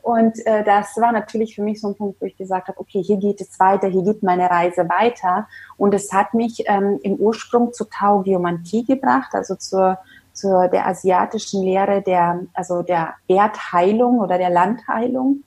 [0.02, 3.02] Und äh, das war natürlich für mich so ein Punkt, wo ich gesagt habe, okay,
[3.02, 5.48] hier geht es weiter, hier geht meine Reise weiter.
[5.78, 9.98] Und es hat mich ähm, im Ursprung zur Tau Geomantie gebracht, also zur
[10.34, 15.44] zur der asiatischen Lehre der, also der Erdheilung oder der Landheilung.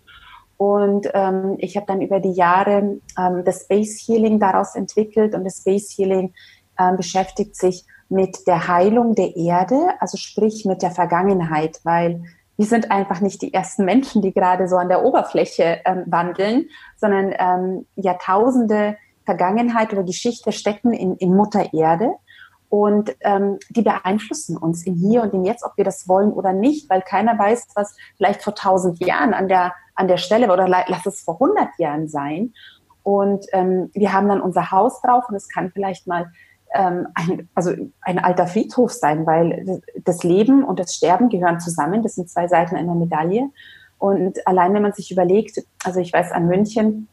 [0.57, 5.43] Und ähm, ich habe dann über die Jahre ähm, das Space Healing daraus entwickelt und
[5.43, 6.33] das Space Healing
[6.79, 12.23] ähm, beschäftigt sich mit der Heilung der Erde, also sprich mit der Vergangenheit, weil
[12.55, 16.69] wir sind einfach nicht die ersten Menschen, die gerade so an der Oberfläche ähm, wandeln,
[16.95, 22.13] sondern ähm, Jahrtausende Vergangenheit oder Geschichte stecken in, in Mutter Erde
[22.69, 26.53] und ähm, die beeinflussen uns im Hier und im Jetzt, ob wir das wollen oder
[26.53, 30.67] nicht, weil keiner weiß, was vielleicht vor tausend Jahren an der, an der Stelle oder
[30.67, 32.53] lass es vor hundert Jahren sein.
[33.03, 36.29] Und ähm, wir haben dann unser Haus drauf und es kann vielleicht mal
[36.73, 42.03] ähm, ein, also ein alter Friedhof sein, weil das Leben und das Sterben gehören zusammen.
[42.03, 43.49] Das sind zwei Seiten einer Medaille.
[43.97, 47.07] Und allein wenn man sich überlegt, also ich weiß an München,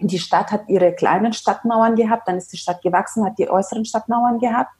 [0.00, 3.84] die Stadt hat ihre kleinen Stadtmauern gehabt, dann ist die Stadt gewachsen, hat die äußeren
[3.84, 4.70] Stadtmauern gehabt.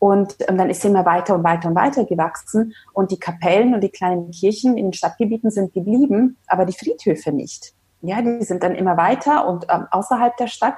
[0.00, 2.74] Und ähm, dann ist sie immer weiter und weiter und weiter gewachsen.
[2.94, 7.30] Und die Kapellen und die kleinen Kirchen in den Stadtgebieten sind geblieben, aber die Friedhöfe
[7.32, 7.74] nicht.
[8.00, 10.76] Ja, die sind dann immer weiter und ähm, außerhalb der Stadt.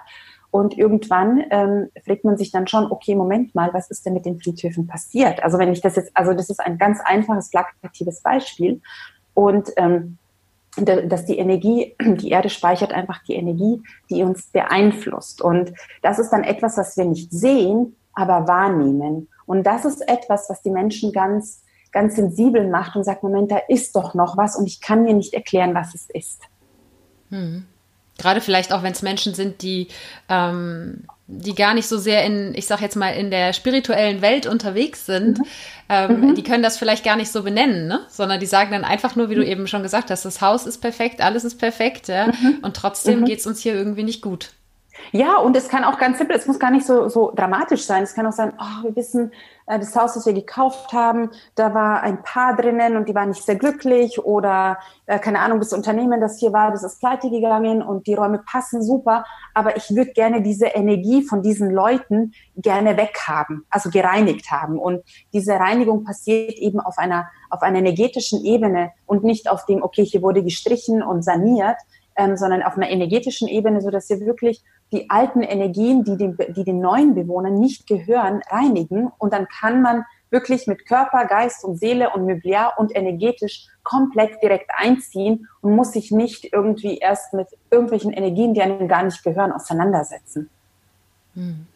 [0.51, 4.27] Und irgendwann ähm, fragt man sich dann schon, okay, Moment mal, was ist denn mit
[4.27, 5.43] den Friedhöfen passiert?
[5.43, 8.83] Also wenn ich das jetzt, also das ist ein ganz einfaches, plakatives Beispiel.
[9.35, 10.19] Und ähm,
[10.77, 15.41] dass die Energie, die Erde speichert einfach die Energie, die uns beeinflusst.
[15.41, 19.29] Und das ist dann etwas, was wir nicht sehen, aber wahrnehmen.
[19.47, 23.59] Und das ist etwas, was die Menschen ganz, ganz sensibel macht und sagt, Moment, da
[23.69, 26.43] ist doch noch was und ich kann mir nicht erklären, was es ist.
[27.31, 27.67] Hm.
[28.19, 29.89] Gerade vielleicht auch, wenn es Menschen sind, die,
[30.29, 34.47] ähm, die gar nicht so sehr in, ich sag jetzt mal, in der spirituellen Welt
[34.47, 35.45] unterwegs sind, mhm.
[35.89, 36.35] Ähm, mhm.
[36.35, 38.01] die können das vielleicht gar nicht so benennen, ne?
[38.09, 39.49] sondern die sagen dann einfach nur, wie du mhm.
[39.49, 42.29] eben schon gesagt hast, das Haus ist perfekt, alles ist perfekt, ja?
[42.29, 42.61] Mhm.
[42.63, 43.25] und trotzdem mhm.
[43.27, 44.53] geht es uns hier irgendwie nicht gut.
[45.11, 48.03] Ja, und es kann auch ganz simpel, es muss gar nicht so, so dramatisch sein.
[48.03, 49.33] Es kann auch sein, oh, wir wissen,
[49.67, 53.31] äh, das Haus, das wir gekauft haben, da war ein Paar drinnen und die waren
[53.31, 57.31] nicht sehr glücklich oder äh, keine Ahnung, das Unternehmen, das hier war, das ist pleite
[57.31, 59.25] gegangen und die Räume passen super,
[59.55, 64.79] aber ich würde gerne diese Energie von diesen Leuten gerne weghaben, also gereinigt haben.
[64.79, 69.83] Und diese Reinigung passiert eben auf einer, auf einer energetischen Ebene und nicht auf dem,
[69.83, 71.77] okay, hier wurde gestrichen und saniert,
[72.17, 74.63] ähm, sondern auf einer energetischen Ebene, so dass wir wirklich
[74.93, 79.11] die alten Energien, die den, die den neuen Bewohnern nicht gehören, reinigen.
[79.19, 84.43] Und dann kann man wirklich mit Körper, Geist und Seele und Möbliar und energetisch komplett
[84.43, 89.23] direkt einziehen und muss sich nicht irgendwie erst mit irgendwelchen Energien, die einem gar nicht
[89.23, 90.49] gehören, auseinandersetzen.
[91.35, 91.67] Hm.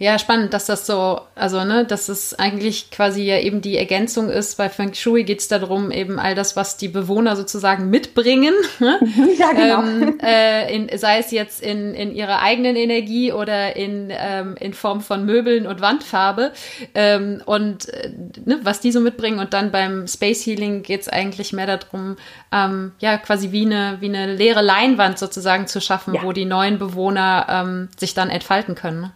[0.00, 4.30] Ja, spannend, dass das so, also, ne, dass es eigentlich quasi ja eben die Ergänzung
[4.30, 4.56] ist.
[4.56, 8.54] Bei Feng Shui geht es darum, eben all das, was die Bewohner sozusagen mitbringen.
[8.80, 9.00] Ne?
[9.38, 9.82] ja, genau.
[9.82, 14.72] Ähm, äh, in, sei es jetzt in, in ihrer eigenen Energie oder in, ähm, in
[14.72, 16.52] Form von Möbeln und Wandfarbe.
[16.94, 18.12] Ähm, und äh,
[18.44, 19.40] ne, was die so mitbringen.
[19.40, 22.16] Und dann beim Space Healing geht es eigentlich mehr darum,
[22.52, 26.22] ähm, ja, quasi wie eine, wie eine leere Leinwand sozusagen zu schaffen, ja.
[26.22, 29.12] wo die neuen Bewohner ähm, sich dann entfalten können.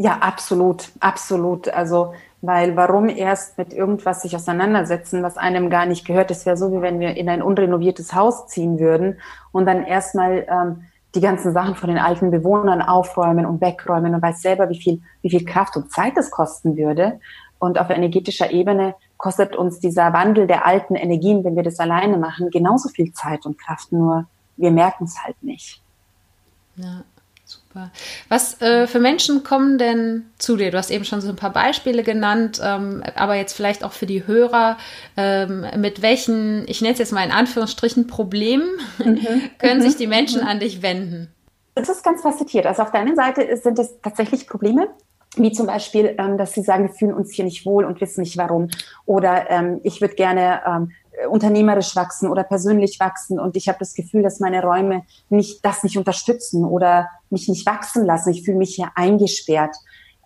[0.00, 1.68] Ja, absolut, absolut.
[1.68, 6.30] Also, weil warum erst mit irgendwas sich auseinandersetzen, was einem gar nicht gehört?
[6.30, 9.18] Das wäre so, wie wenn wir in ein unrenoviertes Haus ziehen würden
[9.50, 10.84] und dann erstmal ähm,
[11.16, 15.02] die ganzen Sachen von den alten Bewohnern aufräumen und wegräumen und weiß selber, wie viel,
[15.22, 17.18] wie viel Kraft und Zeit das kosten würde.
[17.58, 22.18] Und auf energetischer Ebene kostet uns dieser Wandel der alten Energien, wenn wir das alleine
[22.18, 24.26] machen, genauso viel Zeit und Kraft, nur
[24.56, 25.82] wir merken es halt nicht.
[26.76, 27.02] Ja.
[27.78, 27.90] Super.
[28.28, 30.70] Was äh, für Menschen kommen denn zu dir?
[30.70, 34.06] Du hast eben schon so ein paar Beispiele genannt, ähm, aber jetzt vielleicht auch für
[34.06, 34.76] die Hörer,
[35.16, 38.68] ähm, mit welchen, ich nenne es jetzt mal in Anführungsstrichen, Problemen
[38.98, 39.18] mhm.
[39.58, 39.98] können sich mhm.
[39.98, 40.48] die Menschen mhm.
[40.48, 41.32] an dich wenden?
[41.74, 42.66] Das ist ganz facettiert.
[42.66, 44.88] Also auf der einen Seite sind es tatsächlich Probleme,
[45.36, 48.22] wie zum Beispiel, ähm, dass sie sagen, wir fühlen uns hier nicht wohl und wissen
[48.22, 48.68] nicht warum.
[49.06, 50.92] Oder ähm, ich würde gerne ähm,
[51.30, 55.82] unternehmerisch wachsen oder persönlich wachsen und ich habe das Gefühl, dass meine Räume nicht das
[55.82, 58.30] nicht unterstützen oder mich nicht wachsen lassen.
[58.30, 59.76] Ich fühle mich hier eingesperrt.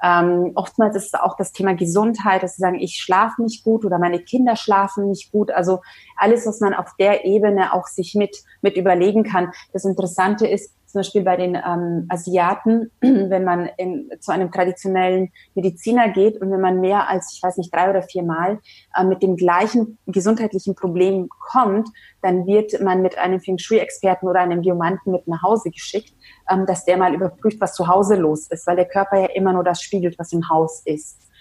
[0.04, 3.84] Ähm, oftmals ist es auch das Thema Gesundheit, dass sie sagen, ich schlafe nicht gut
[3.84, 5.52] oder meine Kinder schlafen nicht gut.
[5.52, 5.80] Also
[6.16, 9.52] alles, was man auf der Ebene auch sich mit, mit überlegen kann.
[9.72, 15.32] Das Interessante ist, zum Beispiel bei den ähm, Asiaten, wenn man in, zu einem traditionellen
[15.54, 18.60] Mediziner geht und wenn man mehr als, ich weiß nicht, drei oder vier Mal
[18.94, 21.88] äh, mit dem gleichen gesundheitlichen Problem kommt,
[22.20, 26.12] dann wird man mit einem Feng Shui-Experten oder einem Geomanten mit nach Hause geschickt,
[26.50, 29.54] ähm, dass der mal überprüft, was zu Hause los ist, weil der Körper ja immer
[29.54, 31.31] nur das spiegelt, was im Haus ist.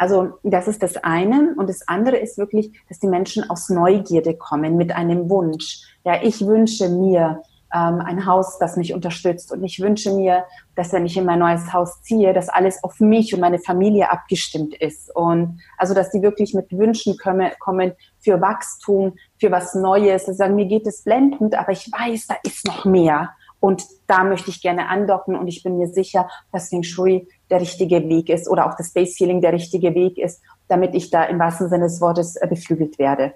[0.00, 1.54] Also das ist das eine.
[1.58, 5.82] Und das andere ist wirklich, dass die Menschen aus Neugierde kommen mit einem Wunsch.
[6.04, 7.42] Ja, ich wünsche mir,
[7.74, 9.52] ähm, ein Haus, das mich unterstützt.
[9.52, 10.44] Und ich wünsche mir,
[10.74, 14.10] dass wenn ich in mein neues Haus ziehe, dass alles auf mich und meine Familie
[14.10, 15.14] abgestimmt ist.
[15.14, 20.24] Und also, dass die wirklich mit Wünschen kommen, kommen für Wachstum, für was Neues.
[20.24, 23.34] Sie sagen, mir geht es blendend, aber ich weiß, da ist noch mehr.
[23.60, 27.60] Und da möchte ich gerne andocken und ich bin mir sicher, dass Feng Shui der
[27.60, 31.24] richtige Weg ist oder auch das Space Healing der richtige Weg ist, damit ich da
[31.24, 33.34] im wahrsten Sinne des Wortes äh, beflügelt werde.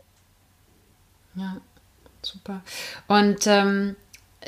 [1.35, 1.57] Ja,
[2.23, 2.63] super.
[3.07, 3.97] Und ähm,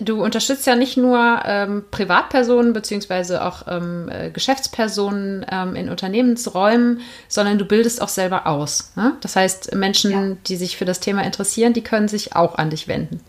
[0.00, 7.00] Du unterstützt ja nicht nur ähm, Privatpersonen beziehungsweise auch ähm, äh, Geschäftspersonen ähm, in Unternehmensräumen,
[7.28, 8.92] sondern du bildest auch selber aus.
[8.96, 9.16] Ne?
[9.22, 10.36] Das heißt, Menschen, ja.
[10.46, 13.20] die sich für das Thema interessieren, die können sich auch an dich wenden.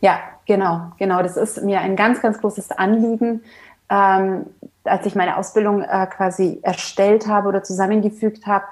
[0.00, 1.22] Ja, genau, genau.
[1.22, 3.42] Das ist mir ein ganz, ganz großes Anliegen.
[3.90, 4.46] Ähm,
[4.84, 8.66] als ich meine Ausbildung äh, quasi erstellt habe oder zusammengefügt habe,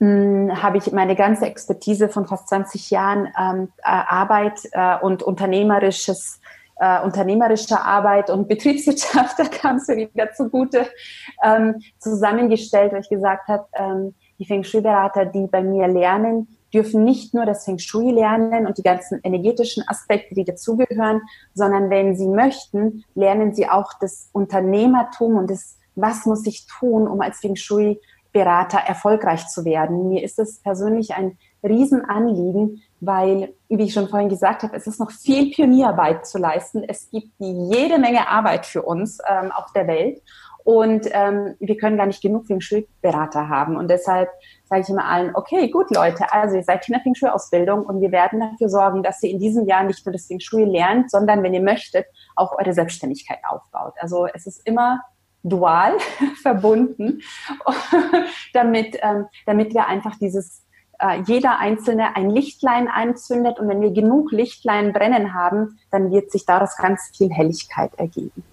[0.00, 5.22] hm, habe ich meine ganze Expertise von fast 20 Jahren ähm, äh, Arbeit äh, und
[5.22, 6.40] unternehmerisches
[6.80, 10.86] äh, unternehmerischer Arbeit und Betriebswirtschaft, da kam es mir wieder zugute,
[11.42, 17.04] ähm, zusammengestellt, weil ich gesagt habe, ähm, die Feng Shui-Berater, die bei mir lernen, dürfen
[17.04, 21.22] nicht nur das Feng Shui lernen und die ganzen energetischen Aspekte, die dazugehören,
[21.54, 27.08] sondern wenn sie möchten, lernen sie auch das Unternehmertum und das, was muss ich tun,
[27.08, 28.00] um als Feng Shui
[28.32, 30.10] Berater erfolgreich zu werden.
[30.10, 35.00] Mir ist es persönlich ein Riesenanliegen, weil, wie ich schon vorhin gesagt habe, es ist
[35.00, 36.84] noch viel Pionierarbeit zu leisten.
[36.84, 40.22] Es gibt jede Menge Arbeit für uns ähm, auf der Welt
[40.68, 42.60] und ähm, wir können gar nicht genug Feng
[43.48, 43.74] haben.
[43.78, 44.28] Und deshalb
[44.66, 47.14] sage ich immer allen, okay, gut Leute, also ihr seid in der Feng
[47.86, 51.10] und wir werden dafür sorgen, dass ihr in diesem Jahr nicht nur das Feng lernt,
[51.10, 52.04] sondern, wenn ihr möchtet,
[52.36, 53.94] auch eure Selbstständigkeit aufbaut.
[53.98, 55.00] Also es ist immer
[55.42, 55.96] dual
[56.42, 57.22] verbunden,
[58.52, 60.66] damit, ähm, damit wir einfach dieses
[60.98, 66.30] äh, jeder Einzelne ein Lichtlein anzündet und wenn wir genug Lichtlein brennen haben, dann wird
[66.30, 68.44] sich daraus ganz viel Helligkeit ergeben.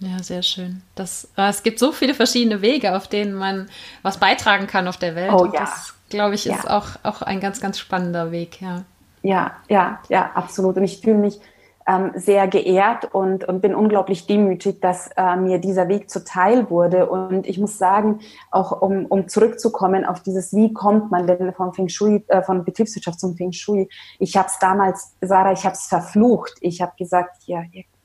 [0.00, 0.82] Ja, sehr schön.
[0.94, 3.68] Das, äh, es gibt so viele verschiedene Wege, auf denen man
[4.02, 5.32] was beitragen kann auf der Welt.
[5.32, 5.60] Oh, ja.
[5.60, 6.76] Das, glaube ich, ist ja.
[6.76, 8.84] auch, auch ein ganz, ganz spannender Weg, ja.
[9.22, 10.76] Ja, ja, ja, absolut.
[10.76, 11.40] Und ich fühle mich
[11.86, 17.08] ähm, sehr geehrt und, und bin unglaublich demütig, dass äh, mir dieser Weg zuteil wurde.
[17.08, 18.20] Und ich muss sagen,
[18.50, 22.64] auch um, um zurückzukommen auf dieses, wie kommt man denn vom Feng Shui, äh, von
[22.64, 23.88] Betriebswirtschaft zum Feng Shui?
[24.18, 26.54] Ich habe es damals, Sarah, ich habe es verflucht.
[26.60, 27.62] Ich habe gesagt, ja,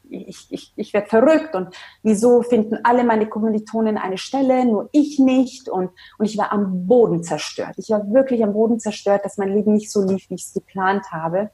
[0.10, 1.70] ich, ich, ich werde verrückt und
[2.04, 6.88] wieso finden alle meine Kommilitonen eine Stelle, nur ich nicht und, und ich war am
[6.88, 7.76] Boden zerstört.
[7.78, 10.54] Ich war wirklich am Boden zerstört, dass mein Leben nicht so lief, wie ich es
[10.54, 11.52] geplant habe.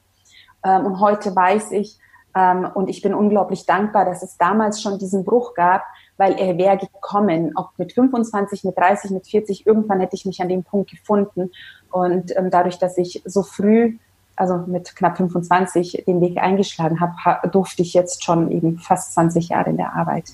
[0.64, 1.98] Ähm, und heute weiß ich,
[2.36, 5.84] ähm, und ich bin unglaublich dankbar, dass es damals schon diesen Bruch gab,
[6.18, 10.42] weil er wäre gekommen, ob mit 25, mit 30, mit 40, irgendwann hätte ich mich
[10.42, 11.52] an dem Punkt gefunden.
[11.92, 13.98] Und ähm, dadurch, dass ich so früh,
[14.36, 19.50] also mit knapp 25, den Weg eingeschlagen habe, durfte ich jetzt schon eben fast 20
[19.50, 20.26] Jahre in der Arbeit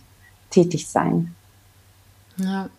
[0.50, 1.36] tätig sein.
[2.38, 2.70] Ja.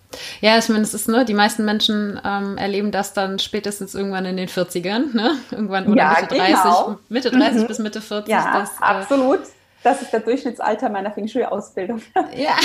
[0.42, 4.26] Ja, ich meine, es ist, ne, die meisten Menschen ähm, erleben das dann spätestens irgendwann
[4.26, 5.36] in den 40ern, ne?
[5.50, 6.98] Irgendwann oder ja, Mitte 30, genau.
[7.08, 7.66] Mitte 30 mhm.
[7.66, 8.30] bis Mitte 40.
[8.30, 9.40] Ja, das, äh, absolut.
[9.82, 12.00] Das ist der Durchschnittsalter meiner Feng Shui-Ausbildung.
[12.36, 12.54] Ja.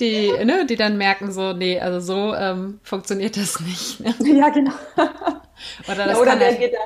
[0.00, 4.00] die, ne, die dann merken so, nee, also so ähm, funktioniert das nicht.
[4.00, 4.14] Ne?
[4.20, 4.72] Ja, genau.
[5.86, 6.78] Oder, das ja, oder der geht da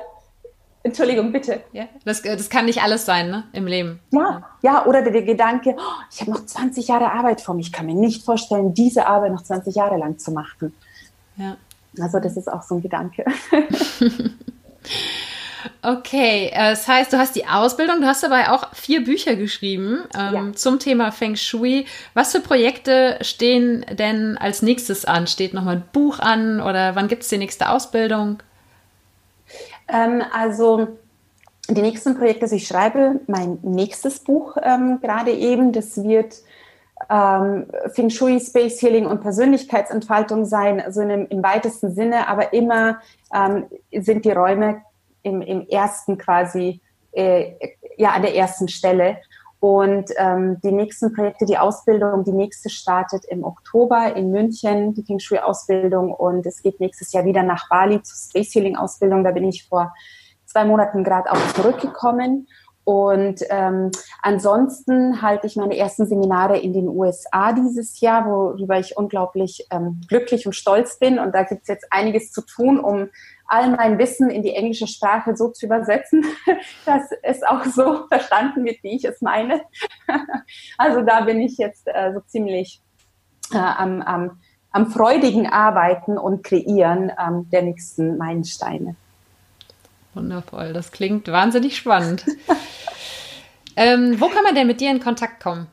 [0.85, 1.61] Entschuldigung, bitte.
[1.71, 4.01] Ja, das, das kann nicht alles sein, ne, im Leben.
[4.11, 7.61] Ja, ja, oder der, der Gedanke, oh, ich habe noch 20 Jahre Arbeit vor mir.
[7.61, 10.75] Ich kann mir nicht vorstellen, diese Arbeit noch 20 Jahre lang zu machen.
[11.37, 11.55] Ja.
[12.01, 13.23] Also das ist auch so ein Gedanke.
[15.81, 20.03] Okay, äh, das heißt, du hast die Ausbildung, du hast dabei auch vier Bücher geschrieben
[20.17, 20.53] ähm, ja.
[20.53, 21.85] zum Thema Feng Shui.
[22.13, 25.27] Was für Projekte stehen denn als nächstes an?
[25.27, 28.41] Steht nochmal ein Buch an oder wann gibt es die nächste Ausbildung?
[29.87, 30.87] Ähm, also
[31.69, 36.35] die nächsten Projekte, also ich schreibe mein nächstes Buch ähm, gerade eben, das wird
[37.09, 42.99] ähm, Feng Shui, Space Healing und Persönlichkeitsentfaltung sein, also in im weitesten Sinne, aber immer
[43.33, 44.81] ähm, sind die Räume
[45.23, 47.53] im, im ersten quasi, äh,
[47.97, 49.17] ja, an der ersten Stelle.
[49.59, 55.03] Und ähm, die nächsten Projekte, die Ausbildung, die nächste startet im Oktober in München, die
[55.03, 56.13] Feng Shui-Ausbildung.
[56.13, 59.23] Und es geht nächstes Jahr wieder nach Bali zur Space Healing-Ausbildung.
[59.23, 59.93] Da bin ich vor
[60.45, 62.47] zwei Monaten gerade auch zurückgekommen.
[62.83, 68.97] Und ähm, ansonsten halte ich meine ersten Seminare in den USA dieses Jahr, worüber ich
[68.97, 71.19] unglaublich ähm, glücklich und stolz bin.
[71.19, 73.09] Und da gibt es jetzt einiges zu tun, um
[73.53, 76.25] all mein Wissen in die englische Sprache so zu übersetzen,
[76.85, 79.61] dass es auch so verstanden wird, wie ich es meine.
[80.77, 82.81] also da bin ich jetzt äh, so ziemlich
[83.53, 84.41] äh, am, am,
[84.71, 88.95] am freudigen Arbeiten und Kreieren ähm, der nächsten Meilensteine.
[90.15, 92.25] Wundervoll, das klingt wahnsinnig spannend.
[93.75, 95.67] ähm, wo kann man denn mit dir in Kontakt kommen?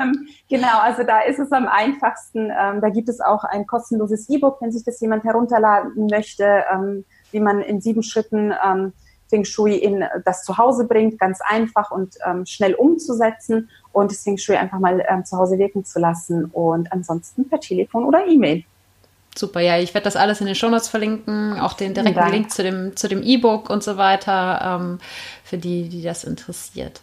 [0.02, 2.54] ähm, genau, also da ist es am einfachsten.
[2.58, 7.04] Ähm, da gibt es auch ein kostenloses E-Book, wenn sich das jemand herunterladen möchte, ähm,
[7.36, 8.94] wie man in sieben Schritten ähm,
[9.28, 14.38] Feng Shui in das Zuhause bringt, ganz einfach und ähm, schnell umzusetzen und das Feng
[14.38, 18.64] Shui einfach mal ähm, zu Hause wirken zu lassen und ansonsten per Telefon oder E-Mail.
[19.38, 22.32] Super, ja, ich werde das alles in den Shownotes verlinken, auch den direkten Dank.
[22.32, 25.00] Link zu dem zu dem E-Book und so weiter ähm,
[25.44, 27.02] für die, die das interessiert.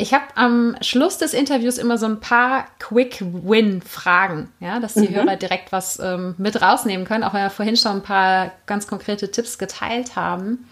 [0.00, 5.14] Ich habe am Schluss des Interviews immer so ein paar Quick-Win-Fragen, ja, dass die mhm.
[5.14, 8.86] Hörer direkt was ähm, mit rausnehmen können, auch wenn wir vorhin schon ein paar ganz
[8.86, 10.66] konkrete Tipps geteilt haben.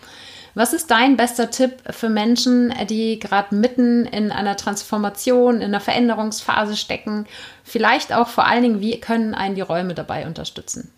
[0.54, 5.80] Was ist dein bester Tipp für Menschen, die gerade mitten in einer Transformation, in einer
[5.80, 7.26] Veränderungsphase stecken?
[7.64, 10.90] Vielleicht auch vor allen Dingen, wie können einen die Räume dabei unterstützen?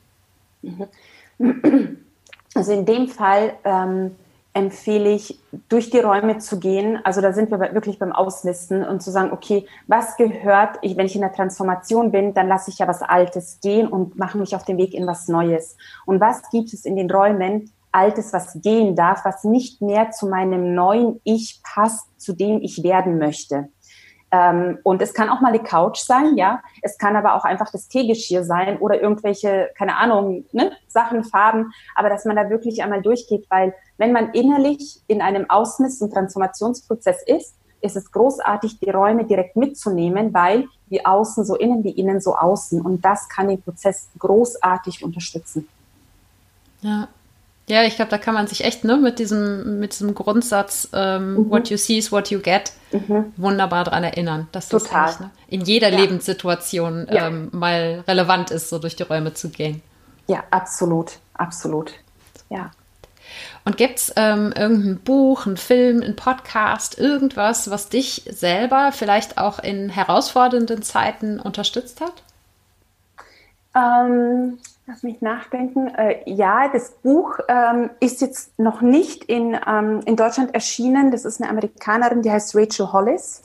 [2.55, 4.15] Also in dem Fall ähm,
[4.53, 5.39] empfehle ich,
[5.69, 6.99] durch die Räume zu gehen.
[7.05, 11.07] Also da sind wir wirklich beim Auslisten und zu sagen, okay, was gehört, ich, wenn
[11.07, 14.57] ich in der Transformation bin, dann lasse ich ja was Altes gehen und mache mich
[14.57, 15.77] auf den Weg in was Neues.
[16.05, 20.29] Und was gibt es in den Räumen, Altes, was gehen darf, was nicht mehr zu
[20.29, 23.69] meinem neuen Ich passt, zu dem ich werden möchte.
[24.33, 26.63] Ähm, und es kann auch mal eine Couch sein, ja.
[26.83, 31.73] Es kann aber auch einfach das Teegeschirr sein oder irgendwelche, keine Ahnung, ne, Sachen, Farben.
[31.95, 36.13] Aber dass man da wirklich einmal durchgeht, weil wenn man innerlich in einem Ausmiss- und
[36.13, 41.91] Transformationsprozess ist, ist es großartig, die Räume direkt mitzunehmen, weil wie außen so innen, wie
[41.91, 42.81] innen so außen.
[42.81, 45.69] Und das kann den Prozess großartig unterstützen.
[46.83, 47.09] Ja,
[47.69, 51.35] ja, ich glaube, da kann man sich echt ne, mit, diesem, mit diesem Grundsatz, ähm,
[51.35, 51.51] mhm.
[51.51, 53.33] what you see is what you get, mhm.
[53.37, 55.99] wunderbar daran erinnern, dass das nicht, ne, in jeder ja.
[55.99, 57.29] Lebenssituation ja.
[57.29, 59.83] Ähm, mal relevant ist, so durch die Räume zu gehen.
[60.27, 61.93] Ja, absolut, absolut.
[62.49, 62.71] Ja.
[63.65, 69.39] Und gibt es ähm, irgendein Buch, ein Film, ein Podcast, irgendwas, was dich selber vielleicht
[69.39, 72.23] auch in herausfordernden Zeiten unterstützt hat?
[73.75, 74.59] Ähm,
[74.91, 75.87] Lass mich nachdenken.
[75.95, 81.13] Äh, ja, das Buch ähm, ist jetzt noch nicht in, ähm, in Deutschland erschienen.
[81.13, 83.43] Das ist eine Amerikanerin, die heißt Rachel Hollis.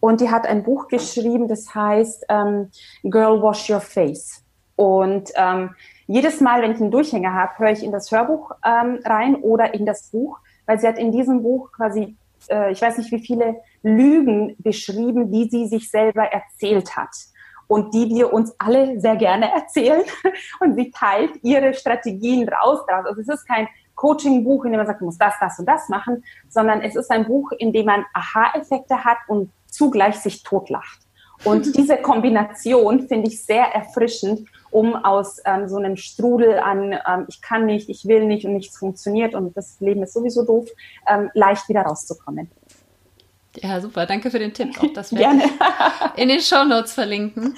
[0.00, 2.70] Und die hat ein Buch geschrieben, das heißt ähm,
[3.02, 4.42] Girl Wash Your Face.
[4.74, 5.74] Und ähm,
[6.06, 9.74] jedes Mal, wenn ich einen Durchhänger habe, höre ich in das Hörbuch ähm, rein oder
[9.74, 12.16] in das Buch, weil sie hat in diesem Buch quasi,
[12.48, 17.10] äh, ich weiß nicht wie viele Lügen beschrieben, die sie sich selber erzählt hat
[17.68, 20.02] und die wir uns alle sehr gerne erzählen.
[20.60, 23.06] Und sie teilt ihre Strategien raus daraus.
[23.06, 25.88] Also es ist kein Coaching-Buch, in dem man sagt, du musst das, das und das
[25.88, 31.00] machen, sondern es ist ein Buch, in dem man Aha-Effekte hat und zugleich sich totlacht.
[31.44, 37.24] Und diese Kombination finde ich sehr erfrischend, um aus ähm, so einem Strudel an, ähm,
[37.28, 40.68] ich kann nicht, ich will nicht und nichts funktioniert und das Leben ist sowieso doof,
[41.08, 42.50] ähm, leicht wieder rauszukommen.
[43.62, 44.06] Ja, super.
[44.06, 44.80] Danke für den Tipp.
[44.82, 47.56] Auch das werde ich in den Show Notes verlinken.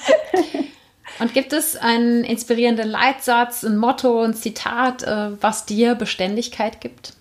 [1.21, 7.15] Und gibt es einen inspirierenden Leitsatz, ein Motto, ein Zitat, äh, was dir Beständigkeit gibt?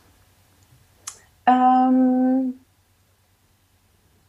[1.47, 2.53] Ähm,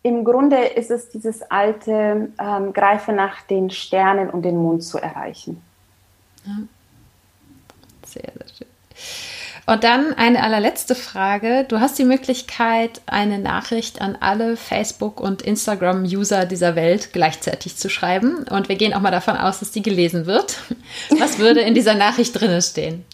[0.02, 4.98] Im Grunde ist es dieses alte, ähm, greife nach den Sternen, um den Mond zu
[4.98, 5.60] erreichen.
[6.46, 6.52] Ja.
[8.06, 9.27] Sehr, sehr schön.
[9.68, 11.66] Und dann eine allerletzte Frage.
[11.68, 17.90] Du hast die Möglichkeit, eine Nachricht an alle Facebook- und Instagram-User dieser Welt gleichzeitig zu
[17.90, 18.46] schreiben.
[18.48, 20.58] Und wir gehen auch mal davon aus, dass die gelesen wird.
[21.18, 23.04] Was würde in dieser Nachricht drinnen stehen?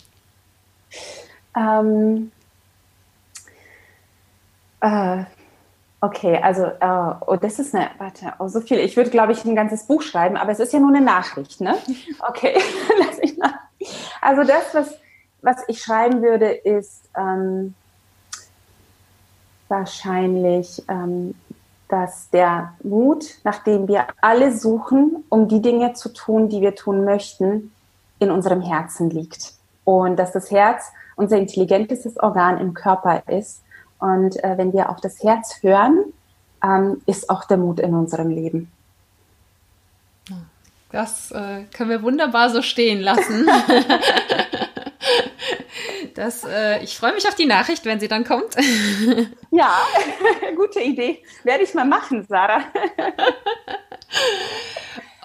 [1.57, 2.31] Ähm,
[4.81, 5.25] Äh,
[6.01, 8.79] okay, also, äh, oh, das ist eine, warte, oh, so viel.
[8.79, 11.61] Ich würde, glaube ich, ein ganzes Buch schreiben, aber es ist ja nur eine Nachricht,
[11.61, 11.77] ne?
[12.29, 12.55] Okay,
[12.99, 13.55] lass ich nach.
[14.21, 14.95] Also das, was,
[15.45, 17.75] was ich schreiben würde, ist ähm,
[19.69, 21.35] wahrscheinlich, ähm,
[21.89, 26.75] dass der Mut, nach dem wir alle suchen, um die Dinge zu tun, die wir
[26.75, 27.73] tun möchten,
[28.19, 29.53] in unserem Herzen liegt.
[29.85, 33.63] Und dass das Herz unser intelligentestes Organ im Körper ist.
[33.99, 36.05] Und äh, wenn wir auf das Herz hören,
[36.65, 38.71] ähm, ist auch der Mut in unserem Leben.
[40.95, 43.49] Das äh, können wir wunderbar so stehen lassen.
[46.15, 48.55] Das, äh, ich freue mich auf die Nachricht, wenn sie dann kommt.
[49.51, 49.73] Ja,
[50.57, 51.23] gute Idee.
[51.45, 52.65] Werde ich mal machen, Sarah.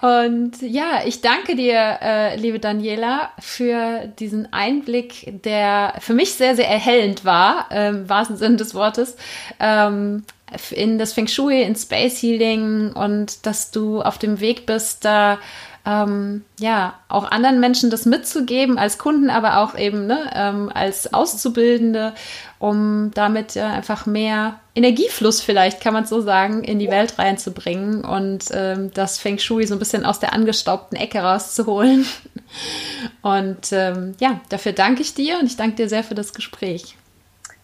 [0.02, 6.54] Und ja, ich danke dir, äh, liebe Daniela, für diesen Einblick, der für mich sehr,
[6.54, 9.16] sehr erhellend war, im wahrsten Sinne des Wortes,
[9.58, 10.22] ähm,
[10.70, 15.38] in das Feng Shui, in Space Healing und dass du auf dem Weg bist, da
[15.86, 21.14] ähm, ja, auch anderen Menschen das mitzugeben, als Kunden, aber auch eben ne, ähm, als
[21.14, 22.12] Auszubildende,
[22.58, 28.04] um damit ja einfach mehr Energiefluss vielleicht, kann man so sagen, in die Welt reinzubringen
[28.04, 32.06] und ähm, das Feng Shui so ein bisschen aus der angestaubten Ecke rauszuholen.
[33.22, 36.96] Und ähm, ja, dafür danke ich dir und ich danke dir sehr für das Gespräch.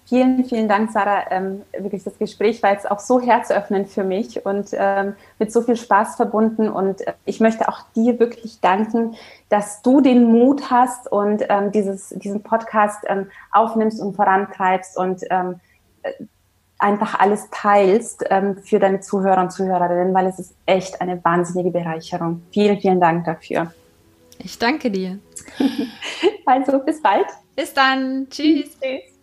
[0.08, 1.30] Vielen, vielen Dank, Sarah.
[1.30, 5.62] Ähm, wirklich, das Gespräch war jetzt auch so herzöffnend für mich und ähm, mit so
[5.62, 6.68] viel Spaß verbunden.
[6.68, 9.16] Und äh, ich möchte auch dir wirklich danken,
[9.48, 15.22] dass du den Mut hast und ähm, dieses, diesen Podcast ähm, aufnimmst und vorantreibst und
[15.28, 15.58] ähm,
[16.02, 16.12] äh,
[16.78, 21.72] einfach alles teilst ähm, für deine Zuhörer und Zuhörerinnen, weil es ist echt eine wahnsinnige
[21.72, 22.42] Bereicherung.
[22.52, 23.72] Vielen, vielen Dank dafür.
[24.38, 25.18] Ich danke dir.
[26.46, 27.26] also, bis bald.
[27.56, 28.28] Bis dann.
[28.30, 28.78] Tschüss.
[28.80, 29.15] Tschüss.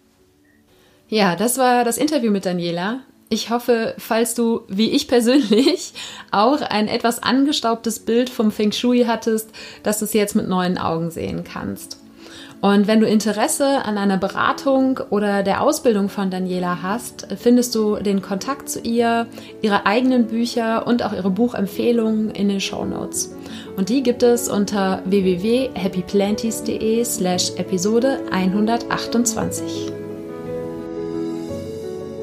[1.08, 3.00] Ja, das war das Interview mit Daniela.
[3.30, 5.94] Ich hoffe, falls du, wie ich persönlich,
[6.32, 9.50] auch ein etwas angestaubtes Bild vom Feng Shui hattest,
[9.82, 12.00] dass du es jetzt mit neuen Augen sehen kannst.
[12.62, 17.98] Und wenn du Interesse an einer Beratung oder der Ausbildung von Daniela hast, findest du
[17.98, 19.28] den Kontakt zu ihr,
[19.62, 23.36] ihre eigenen Bücher und auch ihre Buchempfehlungen in den Show Notes.
[23.76, 30.03] Und die gibt es unter www.happyplanties.de slash Episode 128.